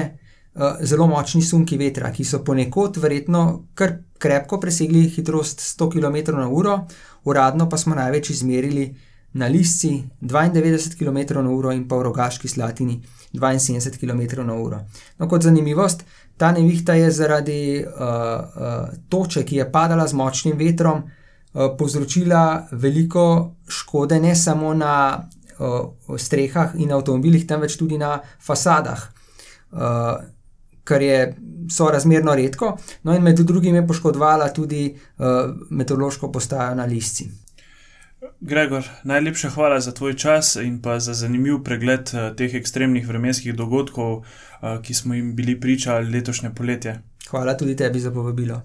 Eh, 0.55 0.85
zelo 0.85 1.07
močni 1.09 1.41
sunki 1.43 1.79
vetra, 1.81 2.11
ki 2.13 2.27
so 2.29 2.43
ponekod 2.45 2.99
verjetno 3.01 3.43
kar 3.75 3.95
krepko 4.21 4.59
presegli 4.61 5.07
hitrost 5.09 5.63
100 5.65 5.89
km/h, 5.95 6.75
uradno 7.25 7.69
pa 7.71 7.79
smo 7.81 7.95
največ 7.97 8.31
izmerili 8.31 8.91
na 9.33 9.47
Lisci 9.49 10.03
92 10.21 10.99
km/h 10.99 11.73
in 11.73 11.87
pa 11.89 11.97
v 11.97 12.03
Rogaški 12.03 12.49
Slatini 12.49 13.01
72 13.33 13.97
km/h. 13.97 14.83
No, 15.19 15.29
kot 15.29 15.43
zanimivost, 15.43 16.05
ta 16.43 16.51
nevihta 16.53 16.95
je 16.99 17.11
zaradi 17.11 17.85
uh, 17.87 18.03
uh, 18.03 18.89
toče, 19.09 19.45
ki 19.47 19.61
je 19.61 19.67
padala 19.73 20.09
z 20.11 20.19
močnim 20.19 20.57
vetrom, 20.59 21.05
uh, 21.05 21.69
povzročila 21.79 22.67
veliko 22.73 23.55
škode 23.69 24.19
ne 24.21 24.35
samo 24.35 24.73
na 24.75 24.95
uh, 25.23 26.19
strehah 26.19 26.75
in 26.83 26.91
avtomobilih, 26.91 27.47
temveč 27.47 27.77
tudi 27.79 27.99
na 27.99 28.17
fasadah. 28.43 29.05
Uh, 29.71 29.79
kar 30.85 31.03
je 31.03 31.21
sorazmerno 31.71 32.35
redko, 32.35 32.73
no 33.07 33.15
in 33.15 33.23
med 33.23 33.39
drugim 33.39 33.79
je 33.79 33.87
poškodovala 33.87 34.51
tudi 34.51 34.89
uh, 34.91 35.55
meteorološko 35.71 36.33
postajo 36.33 36.75
na 36.75 36.91
Lisci. 36.91 37.31
Gregor, 38.41 38.85
najlepša 39.05 39.51
hvala 39.51 39.81
za 39.81 39.93
tvoj 39.93 40.15
čas 40.17 40.57
in 40.57 40.83
pa 40.83 40.99
za 40.99 41.15
zanimiv 41.15 41.63
pregled 41.65 42.11
uh, 42.15 42.37
teh 42.37 42.55
ekstremnih 42.55 43.09
vremenskih 43.09 43.55
dogodkov, 43.55 44.13
uh, 44.17 44.83
ki 44.83 44.95
smo 44.95 45.15
jim 45.15 45.35
bili 45.37 45.61
priča 45.61 45.99
letošnje 45.99 46.51
poletje. 46.55 47.03
Hvala 47.31 47.57
tudi 47.57 47.77
tebi 47.77 48.01
za 48.01 48.11
povabilo. 48.11 48.63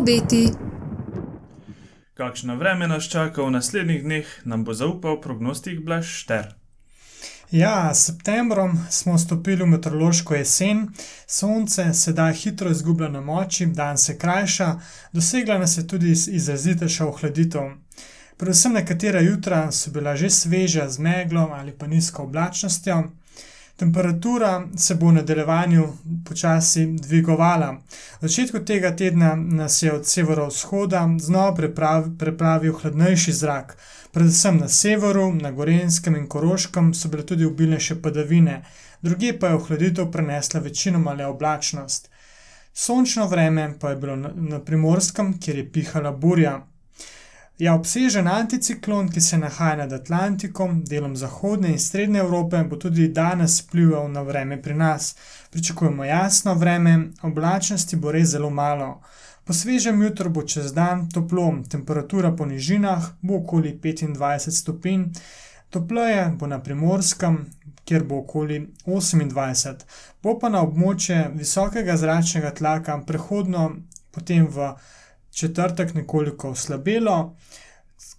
Obeti. 0.00 0.48
Kakšno 2.14 2.56
vreme 2.56 2.88
nas 2.88 3.04
čaka 3.10 3.42
v 3.42 3.50
naslednjih 3.50 4.02
dneh, 4.02 4.26
nam 4.44 4.64
bo 4.64 4.74
zaupal 4.74 5.20
prognostik 5.20 5.84
Blaž 5.84 6.06
Šter. 6.06 6.63
Ja, 7.50 7.94
s 7.94 8.06
septembrom 8.06 8.78
smo 8.90 9.18
stopili 9.18 9.62
v 9.62 9.66
meteorološko 9.66 10.34
jesen, 10.34 10.88
sonce 11.26 11.94
sedaj 11.94 12.32
hitro 12.34 12.70
izgublja 12.70 13.08
na 13.08 13.20
moči, 13.20 13.66
dan 13.66 13.98
se 13.98 14.18
krajša, 14.18 14.80
dosegla 15.12 15.58
nas 15.58 15.78
je 15.78 15.86
tudi 15.86 16.10
izrazitejša 16.10 17.06
ohladitev. 17.06 17.62
Predvsem 18.36 18.72
nekatera 18.72 19.20
jutra 19.20 19.72
so 19.72 19.90
bila 19.90 20.16
že 20.16 20.30
sveža 20.30 20.88
z 20.88 20.98
meglo 20.98 21.50
ali 21.52 21.72
pa 21.72 21.86
nizko 21.86 22.22
oblačnostjo. 22.22 23.02
Temperatura 23.76 24.68
se 24.76 24.94
bo 24.94 25.06
v 25.06 25.12
nadaljevanju 25.12 25.84
počasi 26.24 26.86
dvigovala. 26.86 27.72
V 28.20 28.28
začetku 28.28 28.60
tega 28.64 28.96
tedna 28.96 29.34
nas 29.34 29.82
je 29.82 29.92
od 29.92 30.06
severovzhoda 30.06 31.08
znova 31.20 31.54
preplavil 32.18 32.72
hladnejši 32.72 33.32
zrak. 33.32 33.76
Predvsem 34.12 34.58
na 34.58 34.68
severu, 34.68 35.32
na 35.34 35.50
Gorenskem 35.50 36.16
in 36.16 36.28
Koroškem 36.28 36.94
so 36.94 37.08
bile 37.08 37.26
tudi 37.26 37.44
obilnejše 37.44 38.02
padavine, 38.02 38.62
druge 39.02 39.32
pa 39.38 39.46
je 39.46 39.54
ohladitev 39.54 40.10
prenesla 40.10 40.60
večinoma 40.60 41.12
le 41.12 41.26
oblačnost. 41.26 42.10
Sončno 42.72 43.26
vreme 43.26 43.74
pa 43.80 43.90
je 43.90 43.96
bilo 43.96 44.16
na 44.34 44.60
primorskem, 44.60 45.40
kjer 45.40 45.58
je 45.58 45.72
pihala 45.72 46.12
burja. 46.12 46.60
Ja, 47.58 47.74
obsežen 47.74 48.26
anticiklon, 48.26 49.08
ki 49.14 49.20
se 49.20 49.38
nahaja 49.38 49.76
nad 49.76 49.92
Atlantikom, 49.92 50.80
delom 50.84 51.12
zahodne 51.16 51.68
in 51.70 51.78
srednje 51.78 52.18
Evrope, 52.20 52.64
bo 52.66 52.76
tudi 52.76 53.06
danes 53.08 53.60
vplival 53.62 54.08
na 54.10 54.22
vreme 54.22 54.62
pri 54.62 54.74
nas. 54.74 55.14
Pričakujemo 55.50 56.04
jasno 56.04 56.54
vreme, 56.54 57.12
oblačnosti 57.22 57.96
bo 57.96 58.12
res 58.12 58.28
zelo 58.28 58.50
malo. 58.50 58.88
Po 59.44 59.52
svežem 59.52 60.02
jutru 60.02 60.30
bo 60.30 60.42
čez 60.42 60.72
dan 60.72 61.06
toplo, 61.10 61.52
temperatura 61.70 62.32
po 62.36 62.46
nižinah 62.46 63.06
bo 63.20 63.36
okoli 63.36 63.78
25 63.82 64.50
stopinj, 64.50 65.04
topleje 65.70 66.32
bo 66.38 66.46
na 66.46 66.58
primorskem, 66.58 67.38
kjer 67.84 68.04
bo 68.04 68.18
okoli 68.18 68.66
28, 68.86 69.86
bo 70.22 70.38
pa 70.38 70.48
na 70.48 70.66
območje 70.66 71.30
visokega 71.34 71.96
zračnega 71.96 72.50
tlaka 72.50 72.98
prehodno 73.06 73.70
potem 74.10 74.46
v 74.46 74.74
četrtek 75.34 75.94
nekoliko 75.94 76.50
oslabelo, 76.50 77.36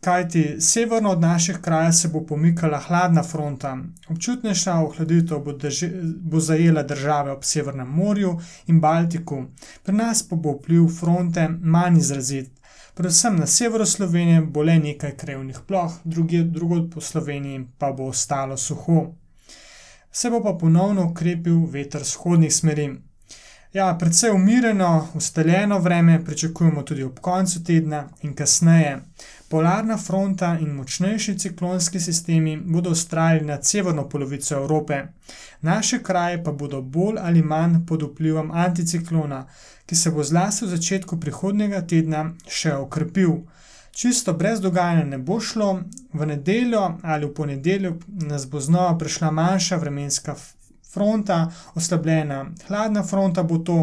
kajti 0.02 0.62
severno 0.62 1.12
od 1.12 1.22
naših 1.22 1.58
krajev 1.58 1.92
se 1.92 2.08
bo 2.08 2.26
pomikala 2.26 2.80
hladna 2.80 3.24
fronta. 3.24 3.78
Občutnejša 4.10 4.74
ohladitev 4.74 5.40
bo, 5.40 5.54
bo 6.20 6.40
zajela 6.40 6.84
države 6.84 7.32
ob 7.32 7.44
Severnem 7.44 7.88
morju 7.88 8.40
in 8.68 8.80
Baltiku, 8.82 9.44
pri 9.84 9.96
nas 9.96 10.24
pa 10.30 10.36
bo 10.36 10.58
vpliv 10.60 10.88
fronte 11.00 11.50
manj 11.50 11.98
izrazit. 11.98 12.52
Predvsem 12.96 13.36
na 13.36 13.48
severu 13.48 13.86
Slovenije 13.86 14.42
bo 14.42 14.64
le 14.64 14.80
nekaj 14.80 15.18
krevnih 15.18 15.60
ploh, 15.68 15.94
drugod 16.46 16.92
po 16.94 17.02
Sloveniji 17.02 17.66
pa 17.78 17.92
bo 17.92 18.04
ostalo 18.08 18.58
suho. 18.58 19.16
Se 20.12 20.30
bo 20.30 20.44
pa 20.44 20.54
ponovno 20.54 21.10
ukrepil 21.10 21.66
veter 21.72 22.02
vzhodnih 22.02 22.56
smeri. 22.56 22.88
Ja, 23.76 23.98
predvsej 24.00 24.32
umirjeno, 24.32 25.08
ustaljeno 25.14 25.80
vreme 25.80 26.26
pričakujemo 26.26 26.84
tudi 26.84 27.04
ob 27.04 27.20
koncu 27.20 27.64
tedna 27.64 28.08
in 28.22 28.36
kasneje. 28.36 29.02
Polarna 29.50 29.98
fronta 29.98 30.58
in 30.62 30.70
močnejši 30.70 31.38
ciklonski 31.38 32.00
sistemi 32.00 32.58
bodo 32.58 32.90
ustrajali 32.90 33.46
nad 33.46 33.66
severno 33.66 34.10
polovico 34.10 34.56
Evrope, 34.56 35.02
naše 35.62 36.04
kraje 36.04 36.44
pa 36.44 36.52
bodo 36.52 36.82
bolj 36.82 37.20
ali 37.22 37.42
manj 37.42 37.86
pod 37.88 38.04
vplivom 38.04 38.52
anticiklona, 38.52 39.46
ki 39.86 39.96
se 39.96 40.12
bo 40.12 40.24
zlasti 40.24 40.66
v 40.66 40.70
začetku 40.70 41.20
prihodnega 41.20 41.82
tedna 41.82 42.26
še 42.48 42.74
okrepil. 42.74 43.42
Čisto 43.92 44.34
brez 44.34 44.62
dogajanja 44.62 45.06
ne 45.06 45.18
bo 45.18 45.40
šlo, 45.40 45.82
v 46.14 46.26
nedeljo 46.26 46.94
ali 47.04 47.26
v 47.26 47.34
ponedeljek 47.34 48.08
nas 48.08 48.48
bo 48.48 48.60
znova 48.60 48.98
prišla 48.98 49.32
manjša 49.32 49.76
vremenska 49.76 50.36
fronta, 50.96 51.52
oslabljena 51.76 52.46
hladna 52.68 53.04
fronta 53.04 53.44
bo 53.44 53.58
to, 53.58 53.80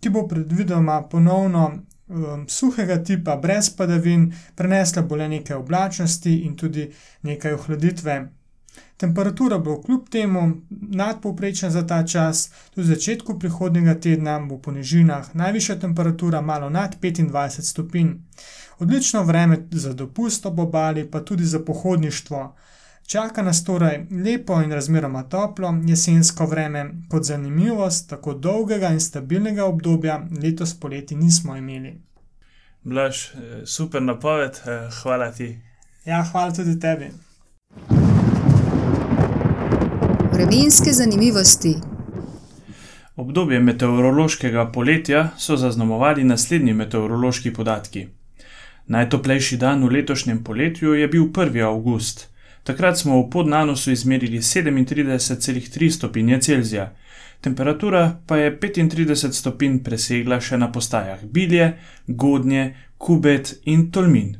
ki 0.00 0.10
bo 0.10 0.26
predvidoma 0.28 1.02
ponovno 1.10 1.64
um, 1.72 2.48
suhega 2.48 2.98
tipa, 3.04 3.36
brez 3.36 3.70
padavin, 3.76 4.32
prenesla 4.54 5.02
bo 5.02 5.16
le 5.16 5.28
nekaj 5.28 5.56
oblačnosti 5.56 6.34
in 6.46 6.56
tudi 6.56 6.90
nekaj 7.22 7.56
ohladitve. 7.60 8.18
Temperatura 8.98 9.58
bo 9.58 9.76
kljub 9.82 10.08
temu 10.10 10.40
nadpovprečna 10.70 11.70
za 11.70 11.86
ta 11.86 12.06
čas, 12.06 12.50
tudi 12.74 12.86
v 12.88 12.94
začetku 12.94 13.38
prihodnega 13.38 13.94
tedna 13.94 14.40
bo 14.40 14.58
po 14.58 14.72
nižinah 14.74 15.34
najvišja 15.34 15.78
temperatura 15.78 16.40
malo 16.40 16.70
nad 16.70 16.96
25 17.00 17.62
stopinj. 17.62 18.10
Odlično 18.78 19.22
vreme 19.22 19.58
za 19.70 19.92
dopust 19.92 20.46
ob 20.46 20.58
obali, 20.60 21.10
pa 21.10 21.20
tudi 21.24 21.44
za 21.44 21.60
pohodništvo. 21.64 22.56
Čaka 23.08 23.42
nas 23.42 23.64
torej 23.64 24.06
lepo 24.24 24.62
in 24.62 24.72
razmeroma 24.72 25.22
toplo 25.22 25.68
jesensko 25.86 26.46
vreme, 26.46 26.90
kot 27.08 27.24
zanimivost 27.24 28.10
tako 28.10 28.34
dolgega 28.34 28.88
in 28.88 29.00
stabilnega 29.00 29.64
obdobja 29.64 30.26
letos 30.42 30.74
poleti 30.80 31.16
nismo 31.16 31.56
imeli. 31.56 31.94
Blaž, 32.82 33.16
eh, 33.24 33.66
super 33.66 34.02
napoved, 34.02 34.60
eh, 34.66 34.90
hvala 35.02 35.32
ti. 35.32 35.58
Ja, 36.04 36.22
hvala 36.32 36.52
tudi 36.52 36.80
tebi. 36.80 37.10
Vremenske 40.32 40.92
zanimivosti. 40.92 41.74
Obdobje 43.16 43.60
meteorološkega 43.60 44.70
poletja 44.72 45.28
so 45.38 45.56
zaznamovali 45.56 46.24
naslednji 46.24 46.72
meteorološki 46.72 47.52
podatki. 47.52 48.08
Najtoplejši 48.86 49.56
dan 49.56 49.84
v 49.84 49.92
letošnjem 49.92 50.44
poletju 50.44 50.94
je 50.94 51.08
bil 51.08 51.32
1. 51.32 51.64
august. 51.64 52.37
Takrat 52.68 52.98
smo 52.98 53.22
v 53.22 53.30
podnanosu 53.30 53.90
izmerili 53.90 54.38
37,3 54.38 55.90
stopinje 55.90 56.40
Celzija, 56.40 56.96
temperatura 57.40 58.20
pa 58.26 58.36
je 58.36 58.58
35 58.60 59.32
stopinj 59.32 59.78
presegla 59.84 60.36
še 60.40 60.58
na 60.60 60.68
postajah 60.72 61.22
Bilje, 61.24 61.70
Godnje, 62.06 62.74
Kubet 62.98 63.54
in 63.64 63.86
Tolmin. 63.90 64.36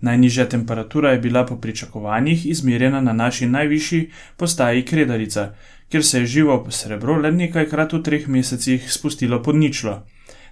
Najnižja 0.00 0.48
temperatura 0.48 1.12
je 1.12 1.20
bila 1.20 1.44
po 1.46 1.60
pričakovanjih 1.60 2.46
izmerjena 2.46 3.00
na 3.00 3.12
naši 3.12 3.46
najvišji 3.46 4.10
postaji 4.36 4.88
Kredarica, 4.88 5.50
kjer 5.92 6.04
se 6.04 6.24
je 6.24 6.32
živo 6.38 6.66
srebro 6.70 7.20
le 7.20 7.32
nekajkrat 7.32 7.92
v 7.92 8.02
treh 8.02 8.28
mesecih 8.28 8.92
spustilo 8.92 9.42
pod 9.42 9.60
ničlo. 9.60 10.06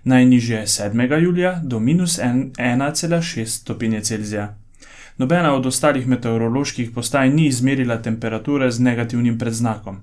Najnižje 0.04 0.56
je 0.60 0.66
7. 0.66 1.20
julija 1.24 1.60
do 1.64 1.80
minus 1.80 2.18
1,6 2.18 3.44
stopinje 3.46 4.00
Celzija. 4.00 4.58
Nobena 5.18 5.54
od 5.54 5.66
ostalih 5.66 6.06
meteoroloških 6.06 6.90
postaj 6.94 7.30
ni 7.30 7.46
izmerila 7.46 7.96
temperature 8.02 8.70
z 8.70 8.80
negativnim 8.80 9.38
predznakom. 9.38 9.96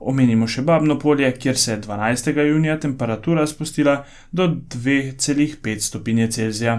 Omenimo 0.00 0.46
še 0.46 0.62
Babno 0.62 0.98
polje, 0.98 1.30
kjer 1.32 1.56
se 1.56 1.70
je 1.72 1.80
12. 1.80 2.40
junija 2.48 2.80
temperatura 2.80 3.46
spustila 3.46 4.04
do 4.32 4.48
2,5 4.48 5.78
stopinje 5.78 6.26
Celzija. 6.30 6.74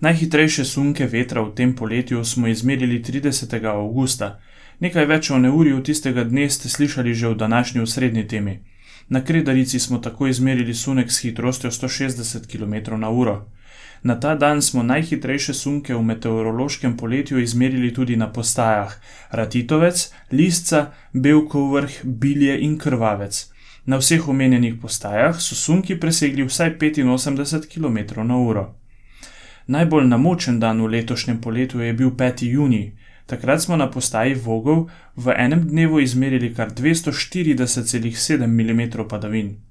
Najhitrejše 0.00 0.64
sunke 0.64 1.06
vetra 1.06 1.42
v 1.42 1.54
tem 1.54 1.74
poletju 1.76 2.24
smo 2.24 2.48
izmerili 2.52 3.00
30. 3.02 3.56
augusta. 3.72 4.38
Nekaj 4.80 5.06
več 5.06 5.30
o 5.30 5.38
neurju 5.38 5.82
tistega 5.82 6.24
dne 6.24 6.50
ste 6.50 6.68
slišali 6.68 7.14
že 7.14 7.28
v 7.28 7.40
današnji 7.40 7.80
osrednji 7.80 8.28
temi. 8.28 8.58
Na 9.08 9.24
Kredarici 9.24 9.78
smo 9.78 9.98
tako 9.98 10.26
izmerili 10.26 10.74
sunek 10.74 11.12
s 11.12 11.22
hitrostjo 11.22 11.70
160 11.70 12.46
km/h. 12.52 13.00
Na 13.00 13.08
ta 14.20 14.34
dan 14.34 14.62
smo 14.62 14.82
najhitrejše 14.82 15.54
sunke 15.54 15.94
v 15.94 16.02
meteorološkem 16.02 16.96
poletju 16.96 17.38
izmerili 17.40 17.94
tudi 17.94 18.16
na 18.16 18.32
postajah 18.32 18.92
Ratitovec, 19.30 20.12
Lisca, 20.32 20.92
Belkov 21.12 21.72
vrh, 21.72 22.04
Bilje 22.04 22.60
in 22.60 22.78
Krvavec. 22.78 23.46
Na 23.86 23.96
vseh 23.96 24.28
omenjenih 24.28 24.74
postajah 24.82 25.40
so 25.40 25.54
sunki 25.54 25.96
presegli 26.00 26.44
vsaj 26.44 26.76
85 26.78 27.68
km/h. 27.68 28.66
Najbolj 29.66 30.06
namočen 30.06 30.60
dan 30.60 30.82
v 30.82 30.86
letošnjem 30.86 31.40
poletju 31.40 31.80
je 31.80 31.92
bil 31.92 32.10
5. 32.10 32.44
juni. 32.44 32.92
Takrat 33.26 33.62
smo 33.62 33.76
na 33.76 33.90
postaji 33.90 34.34
Vogov 34.34 34.90
v 35.16 35.32
enem 35.36 35.68
dnevu 35.68 36.00
izmerili 36.00 36.54
kar 36.54 36.70
240,7 36.70 38.46
mm 38.46 39.08
padavin. 39.08 39.63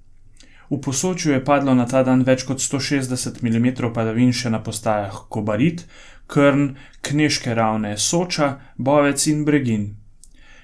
V 0.74 0.82
posočju 0.82 1.34
je 1.34 1.46
padlo 1.46 1.76
na 1.78 1.86
ta 1.86 2.02
dan 2.04 2.24
več 2.26 2.44
kot 2.50 2.58
160 2.58 3.44
mm 3.46 3.92
padavin 3.94 4.32
še 4.34 4.50
na 4.50 4.58
postajah 4.58 5.20
Kobarit, 5.30 5.84
Krn, 6.26 6.64
Kneške 7.06 7.54
ravne, 7.54 7.92
Soča, 7.98 8.48
Bovec 8.78 9.28
in 9.30 9.44
Bregin. 9.46 9.84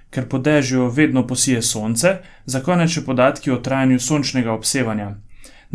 Ker 0.10 0.26
po 0.26 0.40
dežju 0.42 0.88
vedno 0.90 1.28
posije 1.30 1.62
sonce, 1.62 2.16
za 2.46 2.62
konec 2.66 2.90
še 2.90 3.06
podatki 3.06 3.54
o 3.54 3.60
trajanju 3.62 4.00
sončnega 4.02 4.50
obsevanja. 4.58 5.12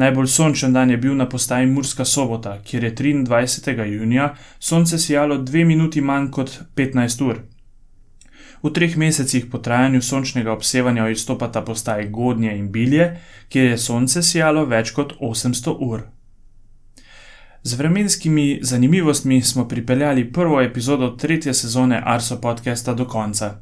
Najbolj 0.02 0.26
sončen 0.26 0.74
dan 0.74 0.90
je 0.90 0.98
bil 0.98 1.14
na 1.14 1.28
postaji 1.30 1.70
Murska 1.70 2.04
sobota, 2.04 2.58
kjer 2.58 2.90
je 2.90 2.94
23. 2.94 3.86
junija 3.86 4.32
sonce 4.58 4.98
sijalo 4.98 5.38
2 5.38 5.64
minuti 5.64 6.00
manj 6.00 6.32
kot 6.34 6.58
15 6.74 7.28
ur. 7.28 7.44
V 8.64 8.70
treh 8.72 8.96
mesecih 8.96 9.44
po 9.52 9.58
trajanju 9.58 10.00
sončnega 10.02 10.52
obsevanja 10.52 11.08
izstopata 11.08 11.60
postaje 11.64 12.08
Godnje 12.08 12.56
in 12.56 12.70
Bilje, 12.72 13.20
kjer 13.48 13.66
je 13.66 13.78
sonce 13.78 14.22
sijalo 14.22 14.64
več 14.64 14.90
kot 14.96 15.12
800 15.20 15.74
ur. 15.80 16.06
Z 17.62 17.76
vremenskimi 17.76 18.58
zanimivostmi 18.62 19.42
smo 19.42 19.68
pripeljali 19.68 20.32
prvo 20.32 20.62
epizodo 20.62 21.10
tretje 21.10 21.54
sezone 21.54 22.02
Arso 22.04 22.40
podcasta 22.40 22.94
do 22.94 23.04
konca. 23.04 23.60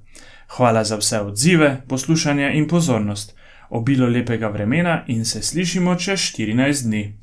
Hvala 0.57 0.85
za 0.85 0.97
vse 0.97 1.21
odzive, 1.21 1.83
poslušanje 1.89 2.53
in 2.55 2.69
pozornost. 2.69 3.35
Obilo 3.71 4.07
lepega 4.07 4.49
vremena 4.49 5.05
in 5.07 5.25
se 5.25 5.43
slišimo 5.43 5.95
čez 5.95 6.21
14 6.21 6.85
dni. 6.85 7.19